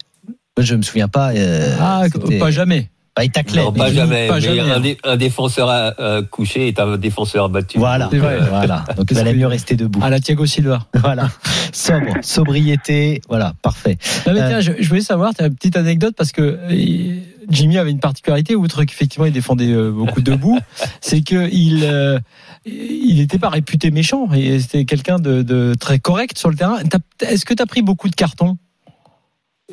Je 0.59 0.75
me 0.75 0.83
souviens 0.83 1.09
pas. 1.09 1.33
euh, 1.35 1.76
Ah, 1.81 2.05
pas 2.38 2.50
jamais. 2.50 2.91
Bah, 3.17 3.25
il 3.25 3.31
taclait. 3.31 3.63
Non, 3.63 3.73
pas 3.73 3.91
jamais. 3.93 4.29
pas 4.29 4.35
mais 4.35 4.41
jamais. 4.43 4.61
Un, 4.71 4.81
dé- 4.81 4.99
un 5.03 5.17
défenseur 5.17 5.69
euh, 5.99 6.23
couché 6.23 6.69
est 6.69 6.79
un 6.79 6.99
défenseur 6.99 7.49
battu. 7.49 7.79
Voilà, 7.79 8.09
C'est 8.11 8.19
vrai. 8.19 8.39
voilà. 8.51 8.85
Donc 8.97 9.07
il 9.11 9.17
valait 9.17 9.33
mieux 9.33 9.47
rester 9.47 9.75
debout. 9.75 10.01
À 10.03 10.11
la 10.11 10.21
Thiago 10.21 10.45
Silva. 10.45 10.87
Voilà, 10.95 11.29
sobre, 11.73 12.13
sobriété, 12.23 13.23
voilà, 13.29 13.55
parfait. 13.63 13.97
Non, 14.27 14.35
mais 14.35 14.41
Euh, 14.41 14.49
tiens, 14.49 14.61
je, 14.61 14.73
je 14.79 14.89
voulais 14.89 15.01
savoir, 15.01 15.35
tu 15.35 15.43
as 15.43 15.47
une 15.47 15.55
petite 15.55 15.77
anecdote 15.77 16.15
parce 16.17 16.33
que 16.33 16.43
euh, 16.43 17.21
Jimmy 17.49 17.79
avait 17.79 17.91
une 17.91 18.01
particularité, 18.01 18.55
outre 18.55 18.85
qu'effectivement 18.85 19.25
il 19.27 19.33
défendait 19.33 19.71
euh, 19.73 19.91
beaucoup 19.93 20.21
debout, 20.21 20.59
c'est 21.01 21.23
que 21.23 21.49
il 21.53 21.85
euh, 21.85 22.19
il 22.67 23.17
n'était 23.17 23.39
pas 23.39 23.49
réputé 23.49 23.91
méchant 23.91 24.29
et 24.35 24.59
c'était 24.61 24.85
quelqu'un 24.85 25.19
de, 25.19 25.43
de 25.43 25.73
très 25.79 25.99
correct 26.01 26.37
sur 26.37 26.51
le 26.51 26.57
terrain. 26.57 26.79
Est-ce 27.23 27.45
que 27.45 27.55
tu 27.55 27.63
as 27.63 27.67
pris 27.67 27.83
beaucoup 27.83 28.09
de 28.09 28.15
cartons? 28.17 28.59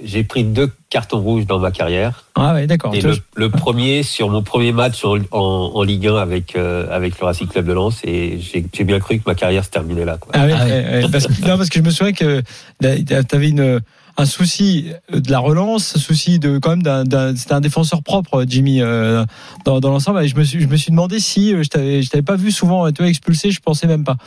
J'ai 0.02 0.24
pris 0.24 0.44
deux 0.44 0.72
cartons 0.90 1.20
rouges 1.20 1.46
dans 1.46 1.60
ma 1.60 1.70
carrière. 1.70 2.24
Ah 2.34 2.56
ouais, 2.56 2.66
d'accord. 2.66 2.96
Et 2.96 3.02
le, 3.02 3.16
le 3.36 3.50
premier 3.52 4.02
sur 4.02 4.28
mon 4.28 4.42
premier 4.42 4.72
match 4.72 5.06
en, 5.06 5.18
en, 5.32 5.72
en 5.76 5.84
Ligue 5.84 6.08
1 6.08 6.16
avec 6.16 6.56
euh, 6.56 6.88
avec 6.90 7.20
le 7.20 7.26
Racing 7.28 7.48
Club 7.48 7.68
de 7.68 7.74
Lens 7.74 8.00
et 8.04 8.40
j'ai 8.40 8.84
bien 8.84 9.00
cru 9.00 9.20
que 9.20 9.24
ma 9.28 9.36
carrière 9.36 9.64
se 9.64 9.70
terminait 9.70 10.04
là. 10.06 10.18
Quoi. 10.18 10.32
Ah 10.36 10.46
ouais, 10.48 10.54
Ah 10.58 10.66
ouais. 10.66 10.72
ouais, 10.72 11.04
ouais, 11.04 11.12
parce, 11.12 11.28
que, 11.28 11.48
non, 11.48 11.58
parce 11.58 11.70
que 11.70 11.78
je 11.78 11.84
me 11.84 11.92
souviens 11.92 12.14
que 12.14 12.42
tu 12.82 13.36
avais 13.36 13.50
une, 13.50 13.82
un 14.18 14.26
souci 14.26 14.88
de 15.12 15.30
la 15.32 15.38
relance, 15.38 15.96
un 15.96 16.00
souci 16.00 16.40
de 16.40 16.58
quand 16.58 16.76
même 16.76 17.06
d'un, 17.06 17.36
c'était 17.36 17.54
un 17.54 17.62
défenseur 17.62 18.02
propre, 18.02 18.46
Jimmy, 18.48 18.82
euh, 18.82 19.24
dans, 19.64 19.80
dans 19.80 19.92
l'ensemble. 19.92 20.24
Et 20.24 20.28
je 20.28 20.36
me 20.36 20.44
suis, 20.44 20.60
je 20.60 20.68
me 20.68 20.76
suis 20.76 20.90
demandé 20.90 21.20
si 21.20 21.54
euh, 21.54 21.62
je 21.62 21.70
t'avais, 21.70 22.02
je 22.02 22.10
t'avais 22.10 22.24
pas 22.24 22.36
vu 22.36 22.52
souvent, 22.52 22.92
tu 22.92 23.04
vois, 23.04 23.10
expulsé. 23.10 23.52
Je 23.52 23.60
pensais 23.60 23.86
même 23.86 24.04
pas. 24.04 24.18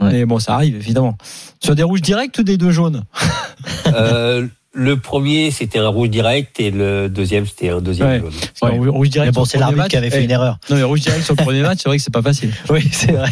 Ouais. 0.00 0.12
Mais 0.12 0.24
bon, 0.24 0.38
ça 0.38 0.54
arrive 0.54 0.76
évidemment. 0.76 1.16
Sur 1.60 1.74
des 1.74 1.82
rouges 1.82 2.02
directs 2.02 2.36
ou 2.38 2.44
des 2.44 2.56
deux 2.56 2.70
jaunes? 2.70 3.02
Euh, 3.88 4.46
le 4.78 4.98
premier 4.98 5.50
c'était 5.50 5.78
un 5.78 5.88
rouge 5.88 6.10
direct 6.10 6.60
et 6.60 6.70
le 6.70 7.08
deuxième 7.08 7.46
c'était 7.46 7.70
un 7.70 7.80
deuxième 7.80 8.08
Ouais. 8.08 8.18
jaune. 8.20 8.30
Parce 8.60 8.72
que 8.74 8.78
Ouais. 8.78 8.88
rouge 8.90 9.08
direct. 9.08 9.32
Mais 9.32 9.40
bon, 9.40 9.44
c'est 9.46 9.56
le 9.56 9.62
premier 9.64 9.76
l'arbitre 9.76 9.82
match, 9.84 9.90
qui 9.90 9.96
avait 9.96 10.10
fait 10.10 10.20
eh, 10.20 10.24
une 10.24 10.30
erreur. 10.30 10.58
Non, 10.68 10.76
mais 10.76 10.82
rouge 10.82 11.00
direct 11.00 11.24
sur 11.24 11.34
le 11.34 11.42
premier 11.42 11.62
match, 11.62 11.78
c'est 11.82 11.88
vrai 11.88 11.96
que 11.96 12.02
c'est 12.02 12.12
pas 12.12 12.20
facile. 12.22 12.52
Oui, 12.70 12.86
c'est 12.92 13.12
vrai. 13.12 13.30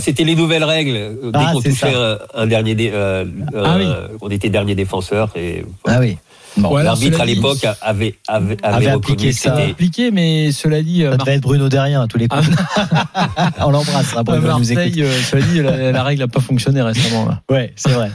C'était 0.00 0.24
les 0.24 0.34
nouvelles 0.34 0.64
règles. 0.64 0.92
Dès 1.22 1.30
Ah, 1.34 1.50
qu'on 1.52 1.60
c'est 1.60 1.68
touchait 1.70 1.92
ça. 1.92 2.18
un, 2.34 2.42
un 2.42 2.46
dernier, 2.46 2.74
dé- 2.74 2.90
euh, 2.94 3.24
Ah 3.62 3.76
oui. 3.78 3.84
on 4.22 4.30
était 4.30 4.48
dernier 4.48 4.74
défenseur 4.74 5.28
et 5.36 5.64
Ah 5.86 5.98
oui. 6.00 6.16
Bon, 6.60 6.68
Ouais, 6.74 6.80
alors, 6.82 6.92
l'arbitre 6.94 7.20
à 7.20 7.24
l'époque 7.24 7.58
avait 7.64 8.16
avait, 8.28 8.56
avait, 8.62 8.62
Avait 8.62 8.92
reconnu 8.92 9.14
appliqué 9.14 9.32
ça. 9.32 10.10
mais 10.12 10.52
cela 10.52 10.82
dit, 10.82 11.04
euh, 11.04 11.12
ça 11.12 11.16
devait 11.18 11.32
être 11.34 11.42
Bruno 11.42 11.68
Derrien 11.68 12.02
à 12.02 12.06
tous 12.06 12.18
les 12.18 12.28
coups. 12.28 12.46
On 13.58 13.70
l'embrasse, 13.70 14.12
hein, 14.12 14.16
Mar- 14.16 14.24
Bruno, 14.24 14.48
il 14.56 14.58
nous 14.58 14.72
écoute. 14.72 14.84
Marseille, 14.84 15.02
euh, 15.02 15.10
cela 15.12 15.42
dit, 15.42 15.62
la, 15.62 15.92
la 15.92 16.02
règle 16.02 16.20
n'a 16.22 16.28
pas 16.28 16.40
fonctionné 16.40 16.82
récemment. 16.82 17.26
Là. 17.26 17.42
Ouais, 17.50 17.72
c'est 17.76 17.90
vrai. 17.92 18.10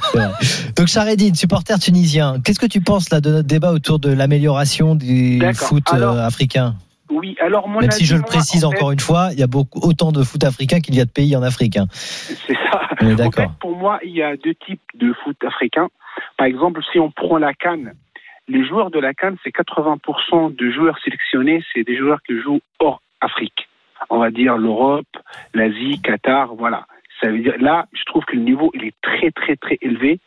Donc 0.76 0.88
Charedine, 0.88 1.36
supporter 1.36 1.80
tunisien, 1.80 2.38
qu'est-ce 2.44 2.60
que 2.60 2.66
tu 2.66 2.82
penses 2.82 3.10
là 3.10 3.22
de 3.22 3.30
notre 3.32 3.48
débat 3.48 3.72
autour 3.72 4.00
de 4.00 4.12
l'amélioration 4.12 4.96
du 4.96 5.42
foot 5.56 5.84
euh, 5.94 6.20
africain? 6.26 6.76
Oui, 7.12 7.36
alors 7.44 7.68
mon 7.68 7.82
Même 7.82 7.90
avis, 7.92 8.00
si 8.00 8.06
je 8.06 8.16
le 8.16 8.22
moi, 8.22 8.30
précise 8.30 8.62
fait, 8.62 8.66
encore 8.66 8.92
une 8.92 9.00
fois, 9.00 9.30
il 9.32 9.40
y 9.40 9.44
a 9.44 9.48
beaucoup 9.48 9.80
autant 9.88 10.12
de 10.12 10.24
foot 10.24 10.44
africain 10.44 10.80
qu'il 10.80 10.96
y 10.96 11.02
a 11.02 11.06
de 11.06 11.10
pays 11.12 11.36
en 11.36 11.44
Afrique. 11.44 11.78
hein. 11.78 11.86
C'est 11.92 12.54
ça. 12.72 12.82
En 13.02 13.32
fait, 13.32 13.50
pour 13.60 13.76
moi, 13.78 14.00
il 14.04 14.12
y 14.16 14.24
a 14.24 14.36
deux 14.38 14.56
types 14.66 14.82
de 15.00 15.14
foot 15.24 15.38
africain. 15.46 15.88
Par 16.38 16.48
exemple, 16.48 16.82
si 16.92 17.00
on 17.00 17.12
prend 17.12 17.38
la 17.38 17.54
Cannes, 17.54 17.94
les 18.48 18.66
joueurs 18.66 18.92
de 18.92 19.00
la 19.00 19.14
Cannes, 19.14 19.38
c'est 19.44 19.56
80% 19.56 20.56
de 20.56 20.72
joueurs 20.72 20.98
sélectionnés, 21.00 21.64
c'est 21.74 21.84
des 21.84 21.98
joueurs 21.98 22.22
qui 22.22 22.40
jouent 22.40 22.62
hors 22.80 23.02
Afrique. 23.22 23.68
On 24.10 24.20
va 24.20 24.30
dire 24.30 24.58
l'Europe, 24.58 25.08
l'Asie, 25.54 26.02
Qatar, 26.02 26.54
voilà. 26.56 26.86
Ça 27.22 27.32
veut 27.32 27.40
dire 27.40 27.56
là, 27.60 27.86
je 27.94 28.04
trouve 28.04 28.26
que 28.26 28.36
le 28.36 28.42
niveau 28.42 28.72
il 28.74 28.84
est 28.84 28.94
très 29.02 29.32
très 29.32 29.56
très 29.56 29.78
élevé 29.82 30.20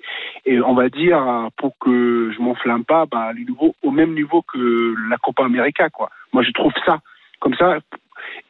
et 0.46 0.59
on 0.61 0.74
va 0.74 0.88
dire 0.88 1.48
pour 1.59 1.76
que 1.78 2.33
je 2.35 2.40
m'enflamme 2.40 2.85
pas, 2.85 3.04
bah, 3.04 3.31
le 3.35 3.40
niveau 3.40 3.76
au 3.83 3.90
même 3.90 4.14
niveau 4.14 4.42
que 4.42 4.94
la 5.11 5.18
Copa 5.18 5.44
América 5.44 5.90
quoi. 5.90 6.11
Moi 6.33 6.42
je 6.42 6.50
trouve 6.52 6.72
ça 6.87 7.00
comme 7.40 7.54
ça. 7.54 7.78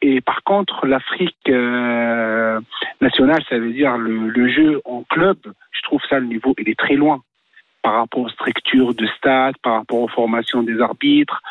Et 0.01 0.21
par 0.21 0.41
contre 0.43 0.87
l'Afrique 0.87 1.35
euh, 1.49 2.61
nationale, 3.01 3.43
ça 3.49 3.59
veut 3.59 3.73
dire 3.73 3.97
le, 3.97 4.29
le 4.29 4.49
jeu 4.49 4.81
en 4.85 5.03
club, 5.03 5.37
je 5.71 5.81
trouve 5.83 6.01
ça 6.09 6.17
le 6.19 6.25
niveau 6.25 6.55
il 6.57 6.69
est 6.69 6.79
très 6.79 6.95
loin 6.95 7.21
par 7.81 7.93
rapport 7.95 8.21
aux 8.21 8.29
structures 8.29 8.93
de 8.93 9.07
stade, 9.17 9.55
par 9.63 9.73
rapport 9.73 9.99
aux 9.99 10.07
formations 10.07 10.63
des 10.63 10.79
arbitres, 10.81 11.41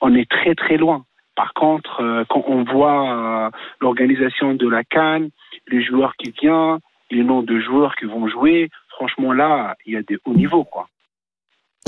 on 0.00 0.14
est 0.14 0.30
très 0.30 0.54
très 0.54 0.76
loin. 0.76 1.04
Par 1.34 1.54
contre, 1.54 2.02
euh, 2.02 2.24
quand 2.28 2.44
on 2.48 2.64
voit 2.64 3.12
euh, 3.12 3.50
l'organisation 3.80 4.54
de 4.54 4.68
la 4.68 4.84
Cannes, 4.84 5.30
les 5.68 5.82
joueurs 5.82 6.16
qui 6.16 6.30
viennent, 6.30 6.78
les 7.10 7.22
noms 7.22 7.42
de 7.42 7.58
joueurs 7.60 7.94
qui 7.96 8.06
vont 8.06 8.28
jouer, 8.28 8.70
franchement 8.88 9.32
là, 9.32 9.76
il 9.86 9.94
y 9.94 9.96
a 9.96 10.02
des 10.02 10.18
hauts 10.24 10.34
niveaux 10.34 10.64
quoi. 10.64 10.88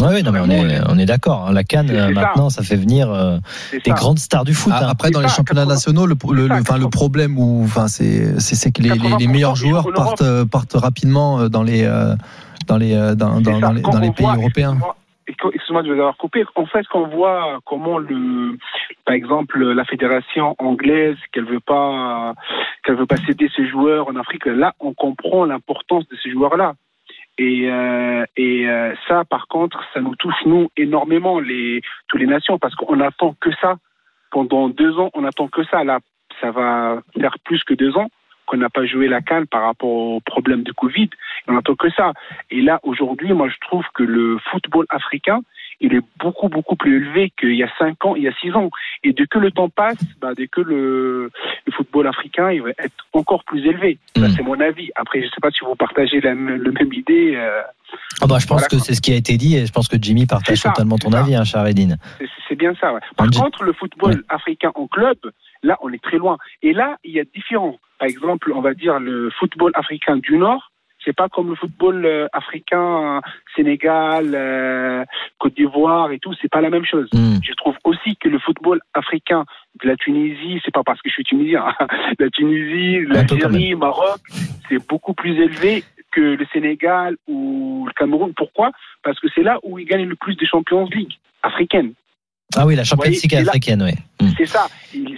Ouais, 0.00 0.08
ouais, 0.08 0.22
non, 0.22 0.32
mais 0.32 0.40
on 0.40 0.48
est, 0.50 0.80
on 0.88 0.98
est 0.98 1.04
d'accord. 1.06 1.46
hein. 1.48 1.52
La 1.52 1.64
Cannes, 1.64 1.90
euh, 1.90 2.08
ça. 2.08 2.20
maintenant, 2.20 2.50
ça 2.50 2.62
fait 2.62 2.76
venir 2.76 3.10
euh, 3.10 3.38
des 3.72 3.80
ça. 3.84 3.92
grandes 3.94 4.18
stars 4.18 4.44
du 4.44 4.54
foot. 4.54 4.72
Ah, 4.74 4.84
hein. 4.84 4.88
Après, 4.90 5.10
dans 5.10 5.20
les 5.20 5.28
ça, 5.28 5.34
championnats 5.36 5.62
80. 5.62 5.74
nationaux, 5.74 6.06
le, 6.06 6.14
le, 6.14 6.42
C'est 6.42 6.48
ça, 6.48 6.54
le- 6.54 6.60
enfin, 6.62 6.74
le 6.78 6.84
80. 6.84 6.90
problème, 6.90 7.38
où, 7.38 7.66
c'est 7.88 8.72
que 8.72 8.82
les, 8.82 8.88
les- 8.90 8.94
les 8.98 9.26
80% 9.26 9.30
meilleurs 9.30 9.56
joueurs 9.56 9.86
partent, 9.94 10.22
euh, 10.22 10.44
partent 10.46 10.74
rapidement 10.74 11.40
euh, 11.40 11.48
dans 11.48 11.62
les, 11.62 11.84
dans 12.66 12.76
les, 12.76 12.94
dans, 13.16 13.36
C'est 13.36 13.42
dans, 13.42 13.60
ça. 13.60 13.66
dans 13.66 13.72
les, 13.72 13.82
Quand 13.82 13.90
dans 13.92 14.00
les 14.00 14.08
on 14.08 14.12
pays 14.12 14.26
voit- 14.26 14.36
européens. 14.36 14.70
excuse-moi, 14.72 14.96
Excuse-moi 15.54 15.82
de 15.82 15.88
vous 15.88 16.00
avoir 16.00 16.16
coupé. 16.16 16.44
En 16.56 16.66
fait, 16.66 16.84
quand 16.90 17.00
on 17.02 17.08
voit 17.16 17.58
comment 17.66 17.98
le, 17.98 18.56
par 19.04 19.14
exemple, 19.14 19.62
la 19.62 19.84
fédération 19.84 20.56
anglaise, 20.58 21.16
qu'elle 21.32 21.44
veut 21.44 21.60
pas, 21.60 22.34
qu'elle 22.84 22.96
veut 22.96 23.06
pas 23.06 23.16
céder 23.26 23.48
ses 23.54 23.68
joueurs 23.68 24.08
en 24.08 24.16
Afrique, 24.16 24.46
là, 24.46 24.72
on 24.80 24.92
comprend 24.94 25.44
l'importance 25.44 26.04
de 26.08 26.16
ces 26.22 26.30
joueurs-là. 26.32 26.72
Et, 27.40 27.70
euh, 27.70 28.26
euh, 28.38 28.94
ça, 29.09 29.24
par 29.24 29.48
contre, 29.48 29.83
ça 29.94 30.03
nous 30.03 30.14
touche 30.16 30.44
nous 30.44 30.70
énormément 30.76 31.40
tous 32.09 32.18
les 32.18 32.26
nations 32.26 32.59
parce 32.59 32.74
qu'on 32.74 33.00
attend 33.00 33.35
que 33.40 33.50
ça. 33.62 33.76
Pendant 34.31 34.68
deux 34.68 34.98
ans, 34.98 35.11
on 35.14 35.24
attend 35.24 35.48
que 35.48 35.64
ça. 35.64 35.83
Là, 35.83 36.00
ça 36.42 36.50
va 36.50 37.00
faire 37.18 37.38
plus 37.42 37.64
que 37.64 37.72
deux 37.72 37.96
ans 37.96 38.11
qu'on 38.44 38.59
n'a 38.59 38.68
pas 38.68 38.85
joué 38.85 39.09
la 39.09 39.22
canne 39.22 39.46
par 39.46 39.62
rapport 39.62 39.88
au 39.88 40.20
problème 40.20 40.64
de 40.64 40.72
Covid. 40.72 41.09
On 41.48 41.57
attend 41.57 41.76
que 41.76 41.88
ça. 41.90 42.12
Et 42.50 42.61
là, 42.61 42.79
aujourd'hui, 42.83 43.33
moi, 43.33 43.48
je 43.48 43.57
trouve 43.66 43.87
que 43.94 44.03
le 44.03 44.37
football 44.50 44.85
africain, 44.90 45.40
il 45.81 45.95
est 45.95 46.03
beaucoup, 46.19 46.49
beaucoup 46.49 46.77
plus 46.77 46.97
élevé 46.97 47.33
qu'il 47.38 47.55
y 47.55 47.62
a 47.62 47.71
cinq 47.79 48.05
ans, 48.05 48.14
il 48.16 48.23
y 48.25 48.29
a 48.29 48.33
six 48.40 48.53
ans. 48.55 48.71
Et 49.03 49.12
dès 49.12 49.27
que 49.27 49.38
le 49.38 49.51
temps 49.51 49.69
passe, 49.69 49.97
bah, 50.21 50.35
dès 50.37 50.47
que 50.49 50.61
le, 50.61 51.31
le 51.66 51.73
football 51.73 52.07
africain, 52.07 52.51
il 52.53 52.62
va 52.62 52.71
être 52.71 53.07
encore 53.12 53.45
plus 53.45 53.64
élevé. 53.66 53.99
Ça, 54.16 54.29
Mm. 54.29 54.31
c'est 54.37 54.43
mon 54.43 54.61
avis. 54.61 54.90
Après, 54.95 55.21
je 55.21 55.27
ne 55.27 55.31
sais 55.31 55.40
pas 55.40 55.51
si 55.51 55.64
vous 55.64 55.75
partagez 55.75 56.21
la, 56.21 56.31
la 56.35 56.35
même 56.71 56.93
idée. 56.93 57.35
euh, 57.37 57.62
Ah 58.21 58.27
bah, 58.27 58.37
je 58.38 58.47
pense 58.47 58.61
Voilà, 58.61 58.69
que 58.69 58.79
c'est 58.79 58.95
ce 58.95 59.01
qui 59.01 59.12
a 59.12 59.16
été 59.16 59.37
dit 59.37 59.57
et 59.57 59.66
je 59.66 59.73
pense 59.73 59.88
que 59.88 59.97
Jimmy 60.01 60.27
partage 60.27 60.59
ça, 60.59 60.69
totalement 60.71 60.99
ton 60.99 61.11
ça. 61.11 61.21
avis, 61.21 61.35
hein, 61.35 61.45
Charedine. 61.45 61.97
C'est- 62.19 62.57
bien 62.57 62.75
ça. 62.81 62.93
ouais. 62.93 63.01
Par 63.16 63.31
contre, 63.31 63.62
le 63.62 63.73
football 63.73 64.23
africain 64.29 64.73
en 64.75 64.87
club, 64.88 65.16
là, 65.62 65.79
on 65.83 65.90
est 65.93 66.03
très 66.03 66.19
loin. 66.19 66.37
Et 66.62 66.73
là, 66.75 66.97
il 67.05 67.12
y 67.12 67.21
a 67.21 67.25
différents. 67.25 67.79
Par 67.99 68.09
exemple, 68.09 68.53
on 68.55 68.61
va 68.61 68.75
dire 68.75 68.99
le 68.99 69.31
football 69.38 69.71
africain 69.75 70.16
du 70.16 70.37
Nord, 70.37 70.69
C'est 71.04 71.14
pas 71.14 71.28
comme 71.28 71.48
le 71.50 71.54
football 71.54 72.04
euh, 72.04 72.26
africain, 72.32 73.16
euh, 73.16 73.20
Sénégal, 73.56 74.32
euh, 74.34 75.04
Côte 75.38 75.54
d'Ivoire 75.54 76.12
et 76.12 76.18
tout. 76.18 76.34
C'est 76.40 76.50
pas 76.50 76.60
la 76.60 76.70
même 76.70 76.84
chose. 76.84 77.08
Hmm. 77.12 77.38
Je 77.42 77.52
trouve 77.54 77.76
aussi 77.84 78.16
que 78.16 78.28
le 78.28 78.38
football 78.38 78.80
africain 78.94 79.44
de 79.82 79.88
la 79.88 79.96
Tunisie, 79.96 80.60
c'est 80.64 80.74
pas 80.74 80.82
parce 80.82 81.00
que 81.00 81.08
je 81.08 81.14
suis 81.14 81.24
tunisien, 81.24 81.64
hein. 81.66 81.86
la 82.18 82.28
Tunisie, 82.30 83.00
l'Algérie, 83.06 83.74
Maroc, 83.74 84.20
c'est 84.68 84.86
beaucoup 84.86 85.14
plus 85.14 85.40
élevé 85.40 85.84
que 86.10 86.20
le 86.20 86.46
Sénégal 86.52 87.16
ou 87.28 87.84
le 87.86 87.92
Cameroun. 87.92 88.32
Pourquoi? 88.34 88.70
Parce 89.02 89.18
que 89.20 89.28
c'est 89.34 89.42
là 89.42 89.58
où 89.62 89.78
ils 89.78 89.86
gagnent 89.86 90.08
le 90.08 90.16
plus 90.16 90.34
de 90.36 90.44
Champions 90.44 90.86
League 90.86 91.14
africaines. 91.42 91.94
Ah 92.56 92.66
oui, 92.66 92.74
la 92.74 92.84
Champions 92.84 93.10
voyez, 93.10 93.36
africaine, 93.48 93.82
oui. 93.82 93.92
Hmm. 94.26 94.32
C'est 94.36 94.46
ça. 94.46 94.66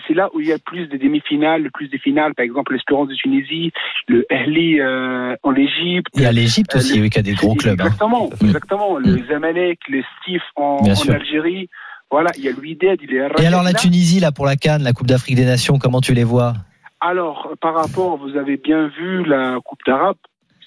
C'est 0.07 0.15
là 0.15 0.29
où 0.35 0.41
il 0.41 0.47
y 0.49 0.53
a 0.53 0.57
le 0.57 0.61
plus 0.61 0.87
de 0.87 0.97
demi-finales, 0.97 1.63
le 1.63 1.71
plus 1.71 1.89
de 1.89 1.97
finales. 1.99 2.35
Par 2.35 2.45
exemple, 2.45 2.75
l'Espérance 2.75 3.09
de 3.09 3.15
Tunisie, 3.15 3.73
le 4.09 4.27
Ahli 4.31 4.81
euh, 4.81 5.35
en 5.43 5.55
Égypte. 5.55 6.09
Il 6.15 6.23
y 6.23 6.27
a 6.27 6.33
l'Égypte 6.33 6.75
Euh, 6.75 6.79
aussi, 6.79 6.95
les- 6.95 7.01
oui, 7.01 7.11
qui 7.11 7.19
a 7.19 7.23
des 7.23 7.33
gros 7.35 7.55
clubs. 7.55 7.81
hein. 7.81 7.85
Exactement, 7.87 8.29
Mm. 8.41 8.47
exactement. 8.47 8.99
Le 8.99 9.19
Zamalek, 9.27 9.79
le 9.89 10.03
Stif 10.21 10.43
en. 10.57 10.79
Algérie. 11.09 11.69
Voilà, 12.11 12.31
il 12.37 12.45
y 12.45 12.49
a 12.49 12.53
l'Uided, 12.53 12.99
il 13.03 13.15
est 13.15 13.27
Et 13.43 13.47
alors 13.47 13.63
la. 13.63 13.73
Tunisie, 13.73 14.21
là, 14.21 14.33
pour 14.33 14.45
la 14.45 14.57
Cannes, 14.57 14.83
la 14.83 14.93
Coupe 14.93 15.07
d'Afrique 15.07 15.37
des 15.37 15.47
Nations, 15.47 15.79
comment 15.79 16.03
tu 16.03 16.13
les 16.13 16.25
vois? 16.25 16.53
Alors, 17.01 17.53
par 17.61 17.75
rapport, 17.75 18.19
vous 18.19 18.37
avez 18.37 18.59
bien 18.59 18.89
vu 18.89 19.25
la 19.25 19.57
Coupe 19.65 19.81
d'Arabe. 19.87 20.17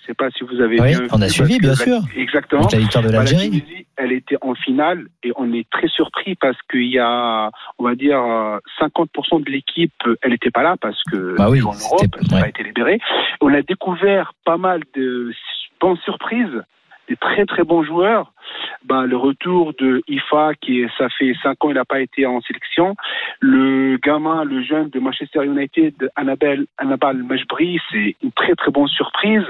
Je 0.06 0.12
sais 0.12 0.14
pas 0.14 0.30
si 0.30 0.44
vous 0.44 0.62
avez 0.62 0.80
Oui, 0.80 0.94
vu. 0.94 1.08
on 1.12 1.20
a 1.20 1.28
suivi, 1.30 1.58
bien 1.58 1.70
la- 1.72 1.76
sûr. 1.76 1.98
Exactement. 2.16 2.62
Avec 2.62 2.74
la 2.74 2.80
victoire 2.80 3.04
de 3.04 3.08
Bah, 3.10 3.14
la 3.14 3.20
l'Algérie. 3.24 3.50
Tunisie, 3.50 3.88
elle 3.98 4.12
était 4.12 4.38
en 4.42 4.54
finale 4.54 5.08
et 5.24 5.32
on 5.36 5.52
est 5.52 5.68
très 5.72 5.88
surpris 5.88 6.36
parce 6.36 6.58
qu'il 6.70 6.86
y 6.92 7.00
a, 7.00 7.50
on 7.80 7.86
va 7.86 7.96
dire, 7.96 8.20
euh, 8.22 8.60
50% 8.80 9.40
de 9.44 9.50
l'équipe, 9.50 9.94
elle 10.22 10.30
n'était 10.32 10.52
pas 10.52 10.62
là 10.62 10.76
parce 10.80 11.02
que 11.12 11.36
Bah 11.38 11.50
oui, 11.50 11.60
en 11.64 11.74
Europe, 11.74 12.02
elle 12.22 12.28
n'a 12.32 12.42
pas 12.42 12.50
été 12.50 12.62
libérée. 12.64 13.00
On 13.42 13.52
a 13.52 13.64
découvert 13.64 14.34
pas 14.46 14.58
mal 14.58 14.82
de 14.96 15.34
bonnes 15.82 15.98
surprises, 16.06 16.62
des 17.10 17.16
très 17.16 17.46
très 17.48 17.64
bons 17.64 17.84
joueurs. 17.84 18.32
Bah, 18.88 19.06
le 19.08 19.18
retour 19.18 19.74
de 19.80 20.04
Ifa, 20.08 20.54
qui 20.62 20.86
ça 20.98 21.10
fait 21.10 21.34
5 21.42 21.66
ans, 21.66 21.70
il 21.70 21.76
n'a 21.76 21.86
pas 21.86 22.02
été 22.02 22.26
en 22.28 22.40
sélection. 22.42 22.96
Le 23.40 23.98
gamin, 23.98 24.44
le 24.44 24.62
jeune 24.62 24.90
de 24.90 25.00
Manchester 25.00 25.44
United, 25.44 26.12
Annabelle, 26.16 26.68
Annabelle 26.78 27.24
Mejbri, 27.24 27.80
c'est 27.92 28.16
une 28.22 28.32
très 28.32 28.54
très 28.54 28.70
bonne 28.70 28.88
surprise. 28.88 29.46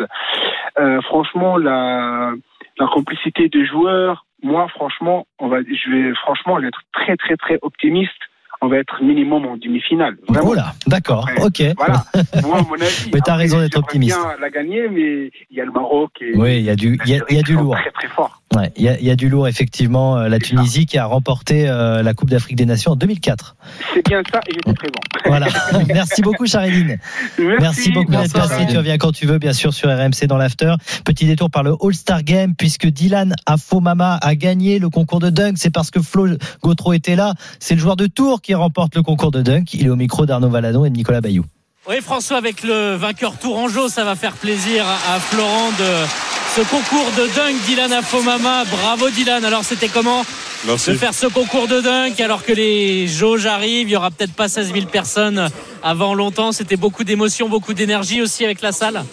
Euh, 0.79 1.01
franchement, 1.01 1.57
la, 1.57 2.33
la 2.79 2.87
complicité 2.87 3.49
des 3.49 3.65
joueurs, 3.65 4.25
moi, 4.41 4.69
franchement, 4.69 5.27
on 5.39 5.49
va, 5.49 5.59
je 5.63 5.89
vais 5.89 6.13
franchement 6.15 6.57
être 6.59 6.81
très 6.93 7.17
très 7.17 7.35
très 7.35 7.59
optimiste. 7.61 8.21
On 8.65 8.67
va 8.67 8.77
être 8.77 8.95
minimum 9.03 9.45
en 9.45 9.57
demi-finale. 9.57 10.15
Vraiment. 10.27 10.49
Oh 10.49 10.53
là, 10.55 10.73
d'accord, 10.87 11.29
ok. 11.39 11.61
Voilà. 11.77 12.03
Moi, 12.43 12.57
à 12.57 12.63
mon 12.63 12.73
avis. 12.73 13.11
Mais 13.13 13.19
t'as 13.23 13.35
raison 13.35 13.59
d'être 13.59 13.77
optimiste. 13.77 14.17
bien 14.17 14.31
la 14.41 14.49
gagner, 14.49 14.87
mais 14.89 15.29
il 15.51 15.57
y 15.57 15.61
a 15.61 15.65
le 15.65 15.71
Maroc 15.71 16.09
et 16.19 16.35
Oui, 16.35 16.57
il 16.57 16.63
y 16.65 16.71
a 16.71 16.75
du, 16.75 16.97
il 17.05 17.11
y 17.11 17.15
a, 17.15 17.23
il 17.29 17.35
y 17.35 17.39
a 17.39 17.43
du 17.43 17.53
lourd. 17.53 17.75
Très 17.79 17.91
très 17.91 18.07
fort. 18.07 18.41
Ouais, 18.55 18.71
il 18.75 18.83
y 18.83 18.89
a, 18.89 18.97
il 18.99 19.05
y 19.05 19.11
a 19.11 19.15
du 19.15 19.29
lourd, 19.29 19.47
effectivement. 19.47 20.17
euh, 20.17 20.29
La 20.29 20.39
Tunisie 20.39 20.85
qui 20.87 20.97
a 20.97 21.05
remporté 21.05 21.67
euh, 21.69 22.01
la 22.01 22.13
Coupe 22.15 22.29
d'Afrique 22.31 22.55
des 22.55 22.65
Nations 22.65 22.93
en 22.93 22.95
2004. 22.95 23.55
C'est 23.93 24.05
bien 24.07 24.21
ça 24.31 24.39
et 24.47 24.53
j'étais 24.53 24.73
présent. 24.73 24.93
Voilà. 25.25 25.47
Merci 25.87 26.21
beaucoup, 26.23 26.47
Charidine. 26.47 26.97
Merci 27.37 27.91
beaucoup 27.91 28.11
d'être 28.13 28.33
passé. 28.33 28.65
Tu 28.67 28.77
reviens 28.77 28.97
quand 28.97 29.11
tu 29.11 29.25
veux, 29.27 29.37
bien 29.37 29.53
sûr, 29.53 29.73
sur 29.73 29.89
RMC 29.89 30.25
dans 30.27 30.37
l'after. 30.37 30.73
Petit 31.03 31.25
détour 31.27 31.51
par 31.51 31.61
le 31.63 31.75
All-Star 31.81 32.23
Game, 32.23 32.55
puisque 32.55 32.87
Dylan 32.87 33.35
Afomama 33.45 34.17
a 34.21 34.35
gagné 34.35 34.79
le 34.79 34.89
concours 34.89 35.19
de 35.19 35.29
dunk. 35.29 35.55
C'est 35.57 35.73
parce 35.73 35.91
que 35.91 36.01
Flo 36.01 36.27
Gautreau 36.63 36.93
était 36.93 37.15
là. 37.15 37.33
C'est 37.59 37.75
le 37.75 37.81
joueur 37.81 37.95
de 37.97 38.07
Tours 38.07 38.41
qui 38.41 38.54
remporte 38.55 38.95
le 38.95 39.03
concours 39.03 39.31
de 39.31 39.41
dunk. 39.41 39.73
Il 39.73 39.85
est 39.85 39.89
au 39.89 39.95
micro 39.95 40.25
d'Arnaud 40.25 40.49
Valadon 40.49 40.85
et 40.85 40.89
de 40.89 40.95
Nicolas 40.95 41.21
Bayou. 41.21 41.45
Oui, 41.87 41.97
François, 42.01 42.37
avec 42.37 42.63
le 42.63 42.95
vainqueur 42.95 43.37
Tourangeau, 43.37 43.89
ça 43.89 44.03
va 44.03 44.15
faire 44.15 44.33
plaisir 44.33 44.85
à 44.87 45.19
Florent 45.19 45.69
de 45.77 46.07
ce 46.55 46.61
concours 46.61 47.05
de 47.17 47.27
dunk. 47.35 47.55
Dylan 47.67 47.93
Afomama, 47.93 48.63
bravo 48.65 49.09
Dylan. 49.11 49.45
Alors, 49.45 49.63
c'était 49.63 49.87
comment 49.89 50.25
Merci. 50.65 50.91
de 50.91 50.95
faire 50.95 51.13
ce 51.13 51.27
concours 51.27 51.67
de 51.67 51.81
dunk 51.81 52.19
alors 52.23 52.43
que 52.43 52.53
les 52.53 53.07
jauges 53.07 53.45
arrivent? 53.45 53.87
Il 53.87 53.91
y 53.91 53.95
aura 53.95 54.09
peut-être 54.09 54.33
pas 54.33 54.47
16 54.49 54.73
000 54.73 54.85
personnes 54.87 55.47
avant 55.83 56.15
longtemps. 56.15 56.51
C'était 56.51 56.77
beaucoup 56.77 57.03
d'émotion, 57.03 57.49
beaucoup 57.49 57.73
d'énergie 57.75 58.21
aussi 58.21 58.43
avec 58.45 58.61
la 58.61 58.71
salle. 58.71 59.03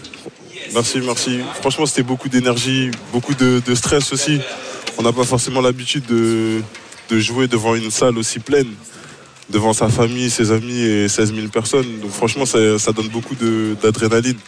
Merci, 0.72 1.00
merci. 1.04 1.40
Franchement, 1.60 1.84
c'était 1.84 2.02
beaucoup 2.04 2.30
d'énergie, 2.30 2.90
beaucoup 3.12 3.34
de, 3.34 3.60
de 3.66 3.74
stress 3.74 4.12
aussi. 4.14 4.40
On 4.96 5.02
n'a 5.02 5.12
pas 5.12 5.24
forcément 5.24 5.60
l'habitude 5.60 6.06
de, 6.06 6.62
de 7.10 7.18
jouer 7.18 7.48
devant 7.48 7.74
une 7.74 7.90
salle 7.90 8.16
aussi 8.16 8.38
pleine, 8.38 8.68
devant 9.52 9.72
sa 9.72 9.88
famille, 9.88 10.30
ses 10.30 10.50
amis 10.50 10.80
et 10.80 11.08
16 11.08 11.34
000 11.34 11.48
personnes. 11.48 11.86
Donc 12.00 12.10
franchement, 12.10 12.46
ça, 12.46 12.78
ça 12.78 12.92
donne 12.92 13.08
beaucoup 13.08 13.36
d'adrénaline. 13.82 14.38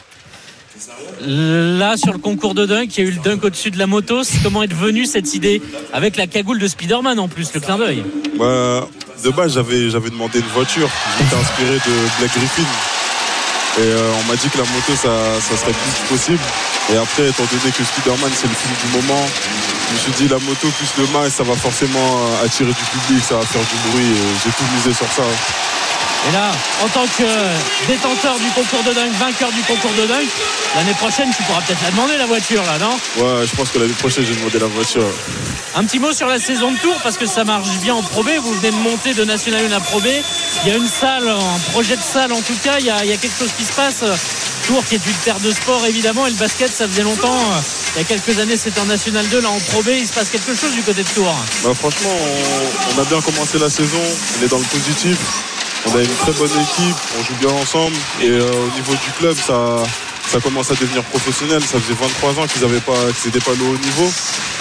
Là, 1.26 1.96
sur 1.96 2.12
le 2.12 2.18
concours 2.18 2.54
de 2.54 2.66
dunk, 2.66 2.96
il 2.96 3.04
y 3.04 3.06
a 3.06 3.10
eu 3.10 3.12
le 3.12 3.22
dunk 3.22 3.44
au-dessus 3.44 3.70
de 3.70 3.78
la 3.78 3.86
moto. 3.86 4.22
Comment 4.42 4.62
est 4.62 4.72
venue 4.72 5.06
cette 5.06 5.34
idée 5.34 5.62
avec 5.92 6.16
la 6.16 6.26
cagoule 6.26 6.58
de 6.58 6.66
Spider-Man 6.66 7.18
en 7.18 7.28
plus, 7.28 7.54
le 7.54 7.60
clin 7.60 7.78
d'œil? 7.78 8.02
Bah, 8.38 8.88
de 9.24 9.30
base, 9.30 9.54
j'avais, 9.54 9.90
j'avais 9.90 10.10
demandé 10.10 10.40
une 10.40 10.52
voiture. 10.54 10.90
J'étais 11.18 11.36
inspiré 11.36 11.74
de 11.74 12.18
Black 12.18 12.30
Griffin. 12.36 12.93
Et 13.78 13.82
euh, 13.82 14.12
on 14.20 14.30
m'a 14.30 14.36
dit 14.36 14.48
que 14.48 14.58
la 14.58 14.64
moto, 14.64 14.94
ça, 14.94 15.56
serait 15.56 15.72
plus 15.72 16.08
possible. 16.08 16.42
Et 16.92 16.96
après, 16.96 17.28
étant 17.28 17.44
donné 17.44 17.72
que 17.72 17.82
Spider-Man, 17.82 18.30
c'est 18.34 18.46
le 18.46 18.54
film 18.54 18.74
du 18.84 18.96
moment, 18.96 19.26
je 19.88 19.94
me 19.94 19.98
suis 19.98 20.12
dit 20.12 20.28
la 20.28 20.38
moto 20.38 20.68
plus 20.78 20.94
le 20.98 21.06
masque, 21.12 21.36
ça 21.38 21.42
va 21.42 21.56
forcément 21.56 21.98
euh, 21.98 22.44
attirer 22.44 22.72
du 22.72 22.84
public, 22.84 23.24
ça 23.24 23.36
va 23.36 23.42
faire 23.42 23.62
du 23.62 23.90
bruit. 23.90 24.14
J'ai 24.44 24.50
tout 24.50 24.64
misé 24.74 24.92
sur 24.92 25.10
ça. 25.10 25.24
Et 26.26 26.32
là, 26.32 26.50
en 26.82 26.88
tant 26.88 27.04
que 27.18 27.86
détenteur 27.86 28.36
du 28.38 28.48
concours 28.54 28.82
de 28.82 28.94
dunk, 28.94 29.12
vainqueur 29.18 29.50
du 29.52 29.60
concours 29.62 29.92
de 29.92 30.06
dunk, 30.06 30.26
l'année 30.74 30.94
prochaine, 30.94 31.28
tu 31.36 31.42
pourras 31.42 31.60
peut-être 31.60 31.82
la 31.82 31.90
demander 31.90 32.16
la 32.16 32.26
voiture 32.26 32.62
là, 32.62 32.78
non? 32.78 32.92
Ouais, 33.18 33.46
je 33.46 33.54
pense 33.54 33.68
que 33.70 33.78
l'année 33.78 33.92
prochaine, 33.92 34.24
j'ai 34.26 34.34
demandé 34.34 34.58
la 34.58 34.66
voiture. 34.66 35.04
Un 35.76 35.84
petit 35.84 35.98
mot 35.98 36.12
sur 36.12 36.26
la 36.28 36.38
saison 36.38 36.70
de 36.70 36.78
tour 36.78 36.94
parce 37.02 37.18
que 37.18 37.26
ça 37.26 37.44
marche 37.44 37.68
bien 37.82 37.94
en 37.94 38.02
Pro 38.02 38.22
B. 38.22 38.28
Vous 38.40 38.52
venez 38.54 38.70
de 38.70 38.76
monter 38.76 39.12
de 39.12 39.24
National 39.24 39.66
1 39.70 39.76
à 39.76 39.80
Pro 39.80 40.00
B. 40.00 40.06
Il 40.64 40.68
y 40.68 40.72
a 40.72 40.76
une 40.76 40.86
salle, 40.86 41.28
un 41.28 41.58
projet 41.72 41.96
de 41.96 42.02
salle 42.02 42.32
en 42.32 42.40
tout 42.40 42.56
cas. 42.62 42.76
Il 42.78 42.86
y 42.86 42.90
a, 42.90 43.04
il 43.04 43.10
y 43.10 43.12
a 43.12 43.16
quelque 43.16 43.36
chose 43.38 43.50
qui 43.58 43.64
se 43.64 43.72
passe. 43.72 44.04
Tour 44.68 44.82
qui 44.84 44.94
est 44.94 45.04
une 45.06 45.12
terre 45.24 45.40
de 45.40 45.50
sport 45.50 45.84
évidemment 45.84 46.26
et 46.26 46.30
le 46.30 46.36
basket 46.36 46.72
ça 46.74 46.86
faisait 46.88 47.02
longtemps. 47.02 47.36
Il 47.96 47.98
y 47.98 48.02
a 48.02 48.04
quelques 48.04 48.38
années 48.38 48.56
c'était 48.56 48.80
en 48.80 48.86
National 48.86 49.26
2. 49.28 49.40
Là 49.40 49.50
en 49.50 49.58
Pro 49.58 49.82
B 49.82 49.88
il 49.98 50.06
se 50.06 50.12
passe 50.12 50.30
quelque 50.30 50.54
chose 50.54 50.72
du 50.72 50.82
côté 50.82 51.02
de 51.02 51.08
Tours. 51.08 51.36
Bah, 51.64 51.72
franchement, 51.74 52.08
on, 52.08 52.96
on 52.96 53.02
a 53.02 53.04
bien 53.04 53.20
commencé 53.20 53.58
la 53.58 53.68
saison, 53.68 53.98
on 54.40 54.44
est 54.44 54.48
dans 54.48 54.58
le 54.58 54.64
positif. 54.64 55.18
On 55.86 55.96
a 55.96 56.02
une 56.02 56.14
très 56.16 56.32
bonne 56.32 56.50
équipe, 56.50 56.96
on 57.18 57.24
joue 57.24 57.34
bien 57.40 57.50
ensemble. 57.50 57.96
Et 58.22 58.30
euh, 58.30 58.50
au 58.50 58.70
niveau 58.74 58.92
du 58.92 59.10
club, 59.18 59.36
ça, 59.36 59.82
ça 60.28 60.40
commence 60.40 60.70
à 60.70 60.74
devenir 60.74 61.02
professionnel. 61.04 61.62
Ça 61.62 61.78
faisait 61.78 61.98
23 61.98 62.42
ans 62.42 62.46
qu'ils 62.46 62.66
n'étaient 62.66 62.80
pas, 62.80 62.98
étaient 63.26 63.38
pas 63.38 63.52
le 63.58 63.64
haut 63.64 63.78
niveau. 63.78 64.10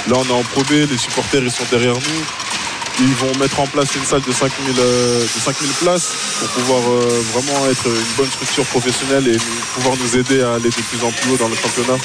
Là, 0.08 0.16
on 0.18 0.26
est 0.26 0.32
en 0.32 0.44
Pro 0.44 0.62
B, 0.64 0.90
les 0.90 0.98
supporters 0.98 1.42
ils 1.44 1.52
sont 1.52 1.64
derrière 1.72 1.94
nous. 1.94 2.24
Ils 3.00 3.16
vont 3.16 3.32
mettre 3.40 3.60
en 3.60 3.68
place 3.68 3.96
une 3.96 4.06
salle 4.06 4.22
de 4.22 4.32
5000, 4.32 4.76
euh, 4.78 5.24
de 5.24 5.40
5000 5.40 5.70
places 5.82 6.14
pour 6.40 6.50
pouvoir 6.50 6.82
euh, 6.82 7.24
vraiment 7.34 7.68
être 7.68 7.88
une 7.88 8.16
bonne 8.18 8.30
structure 8.30 8.66
professionnelle 8.66 9.28
et 9.28 9.38
pouvoir 9.74 9.96
nous 9.98 10.18
aider 10.18 10.42
à 10.42 10.56
aller 10.56 10.70
de 10.70 10.82
plus 10.82 11.04
en 11.04 11.12
plus 11.12 11.32
haut 11.32 11.38
dans 11.38 11.48
le 11.48 11.56
championnat. 11.56 11.98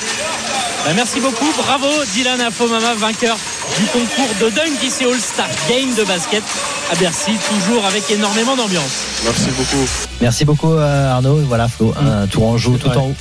Bah, 0.88 0.94
merci 0.96 1.20
beaucoup, 1.20 1.44
bravo 1.58 1.86
Dylan 2.14 2.40
Afomama, 2.40 2.94
vainqueur 2.94 3.36
du 3.78 3.84
concours 3.88 4.34
de 4.40 4.48
dunk 4.48 4.82
ici 4.82 5.04
All 5.04 5.20
Star 5.20 5.46
Game 5.68 5.94
de 5.94 6.02
basket 6.04 6.42
à 6.90 6.94
Bercy, 6.94 7.32
toujours 7.46 7.84
avec 7.84 8.10
énormément 8.10 8.56
d'ambiance. 8.56 9.04
Merci 9.22 9.48
beaucoup. 9.50 9.86
Merci 10.22 10.44
beaucoup, 10.46 10.72
euh, 10.72 11.10
Arnaud. 11.12 11.40
Voilà, 11.46 11.68
Flo, 11.68 11.92
un 12.00 12.26
tour 12.26 12.46
en 12.48 12.56
joue 12.56 12.78
tout 12.78 12.88
en 12.88 13.08
haut. 13.08 13.14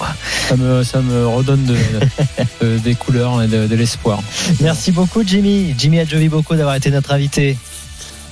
Ça 0.48 0.56
me, 0.56 0.82
ça 0.86 1.02
me 1.02 1.28
redonne 1.28 1.66
de- 1.66 1.76
de- 2.66 2.78
des 2.78 2.96
couleurs 2.96 3.42
et 3.44 3.48
de, 3.48 3.68
de 3.68 3.76
l'espoir. 3.76 4.20
Merci 4.62 4.94
beaucoup, 4.94 5.24
Jimmy. 5.26 5.76
Jimmy 5.78 6.00
Adjovi 6.00 6.30
beaucoup 6.30 6.56
d'avoir 6.56 6.76
été 6.76 6.90
notre 6.90 7.12
invité. 7.12 7.58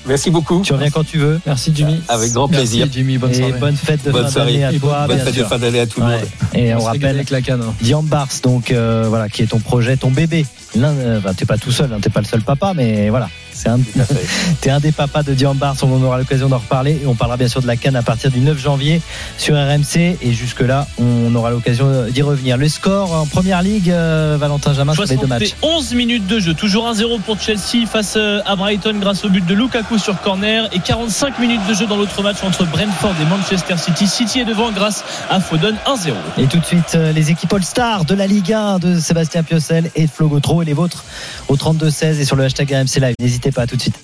Merci 0.08 0.30
beaucoup. 0.30 0.62
Tu 0.62 0.74
reviens 0.74 0.90
quand 0.90 1.04
tu 1.04 1.18
veux. 1.18 1.40
Merci 1.46 1.72
Jimmy. 1.74 2.02
Avec 2.08 2.32
grand 2.34 2.48
plaisir. 2.48 2.86
Merci 2.86 3.00
Jimmy, 3.00 3.18
bonne 3.18 3.32
Et 3.32 3.36
soirée. 3.36 3.54
bonne 3.60 3.76
fête 3.76 4.04
de 4.06 4.12
Bonne 4.12 4.28
fin 4.28 4.46
d'année 4.46 4.64
à 4.64 4.72
Et 4.72 4.80
toi, 4.80 5.06
Bonne 5.08 5.20
fête 5.20 5.36
de 5.38 5.44
fin 5.44 5.58
d'année 5.58 5.80
à 5.80 5.88
tout 5.88 6.00
le 6.02 6.06
Ouais. 6.06 6.18
monde. 6.20 6.26
Et 6.54 6.74
on, 6.76 6.80
rappelle 6.80 7.16
avec 7.16 7.30
la 7.32 7.42
canne. 7.42 7.62
hein. 7.62 8.02
Bars, 8.04 8.28
donc 8.44 8.72
euh, 8.72 9.06
voilà, 9.10 9.30
qui 9.30 9.42
est 9.42 9.48
ton 9.48 9.60
projet, 9.60 9.98
ton 9.98 10.12
bébé. 10.12 10.46
L'un, 10.76 10.94
euh, 10.94 11.20
bah, 11.20 11.32
t'es 11.36 11.46
pas 11.46 11.58
tout 11.58 11.72
seul, 11.72 11.92
hein, 11.94 11.98
t'es 12.02 12.10
pas 12.10 12.20
le 12.22 12.26
seul 12.28 12.42
papa, 12.42 12.74
mais 12.76 13.10
voilà, 13.10 13.30
c'est 13.56 13.70
un, 13.70 13.80
t'es 14.62 14.70
un 14.70 14.80
des 14.80 14.92
papas 14.92 15.24
de 15.24 15.34
Dian 15.34 15.56
Bars. 15.56 15.76
On 15.84 16.04
aura 16.04 16.18
l'occasion 16.18 16.50
d'en 16.50 16.58
reparler 16.58 17.00
et 17.02 17.08
on 17.08 17.16
parlera 17.16 17.38
bien 17.38 17.48
sûr 17.48 17.62
de 17.62 17.68
la 17.68 17.78
canne 17.78 17.96
à 17.96 18.02
partir 18.02 18.30
du 18.30 18.40
9 18.40 18.60
janvier 18.60 19.02
sur 19.38 19.56
RMC. 19.56 20.18
Et 20.22 20.34
jusque 20.34 20.62
là, 20.62 20.88
on 20.98 21.34
aura 21.34 21.52
l'occasion 21.52 22.08
d'y 22.10 22.22
revenir. 22.22 22.58
Le 22.58 22.68
score 22.68 23.14
en 23.14 23.26
première 23.26 23.62
ligue, 23.62 23.90
euh, 23.92 24.38
Valentin 24.40 24.74
Jamin, 24.74 24.94
sur 24.94 25.06
les 25.06 25.18
deux 25.18 25.28
matchs. 25.28 25.56
11 25.62 25.94
minutes 25.94 26.28
de 26.28 26.40
jeu, 26.40 26.54
toujours 26.54 26.92
1-0 26.92 27.22
pour 27.22 27.40
Chelsea 27.40 27.88
face 27.90 28.16
euh, 28.18 28.42
à 28.46 28.56
Brighton 28.56 28.98
grâce 29.00 29.24
au 29.24 29.30
but 29.30 29.46
de 29.46 29.54
Lukaku 29.54 29.98
sur 29.98 30.20
corner 30.22 30.68
et 30.74 30.80
45 30.80 31.40
minutes 31.40 31.66
de 31.68 31.74
jeu 31.74 31.88
dans 31.88 31.98
l'autre 31.98 32.22
match 32.22 32.38
entre 32.44 32.66
Brentford 32.66 33.16
et 33.22 33.26
Manchester 33.26 33.78
City. 33.78 34.08
City 34.08 34.40
est 34.42 34.46
devant 34.46 34.72
grâce 34.72 35.04
à 35.30 35.40
Foden 35.40 35.76
1-0. 35.88 36.14
Et 36.38 36.48
tout 36.48 36.60
de 36.60 36.66
suite, 36.66 36.96
euh, 36.96 37.12
les 37.14 37.32
équipes 37.32 37.54
All-Star 37.54 38.06
de 38.06 38.16
la 38.16 38.28
Ligue 38.28 38.52
1 38.52 38.80
de 38.80 39.00
Sébastien 39.00 39.44
Piocel 39.44 39.90
et 39.96 40.06
de 40.06 40.12
Flo 40.12 40.28
Gautreau 40.28 40.62
et 40.62 40.66
les 40.66 40.74
vôtres 40.74 41.06
au 41.48 41.56
32-16 41.56 42.20
et 42.20 42.26
sur 42.26 42.36
le 42.36 42.44
hashtag 42.44 42.72
RMC 42.72 43.00
Live. 43.00 43.16
N'hésitez 43.20 43.45
pas, 43.52 43.64
à 43.64 43.68
tout 43.68 43.76
de 43.76 43.82
suite. 43.82 43.96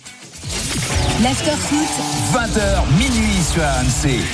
L'after 1.23 1.51
foot, 1.51 1.87
20h 2.33 2.97
minuit 2.97 3.43
sur 3.43 3.61
RMC. 3.61 4.23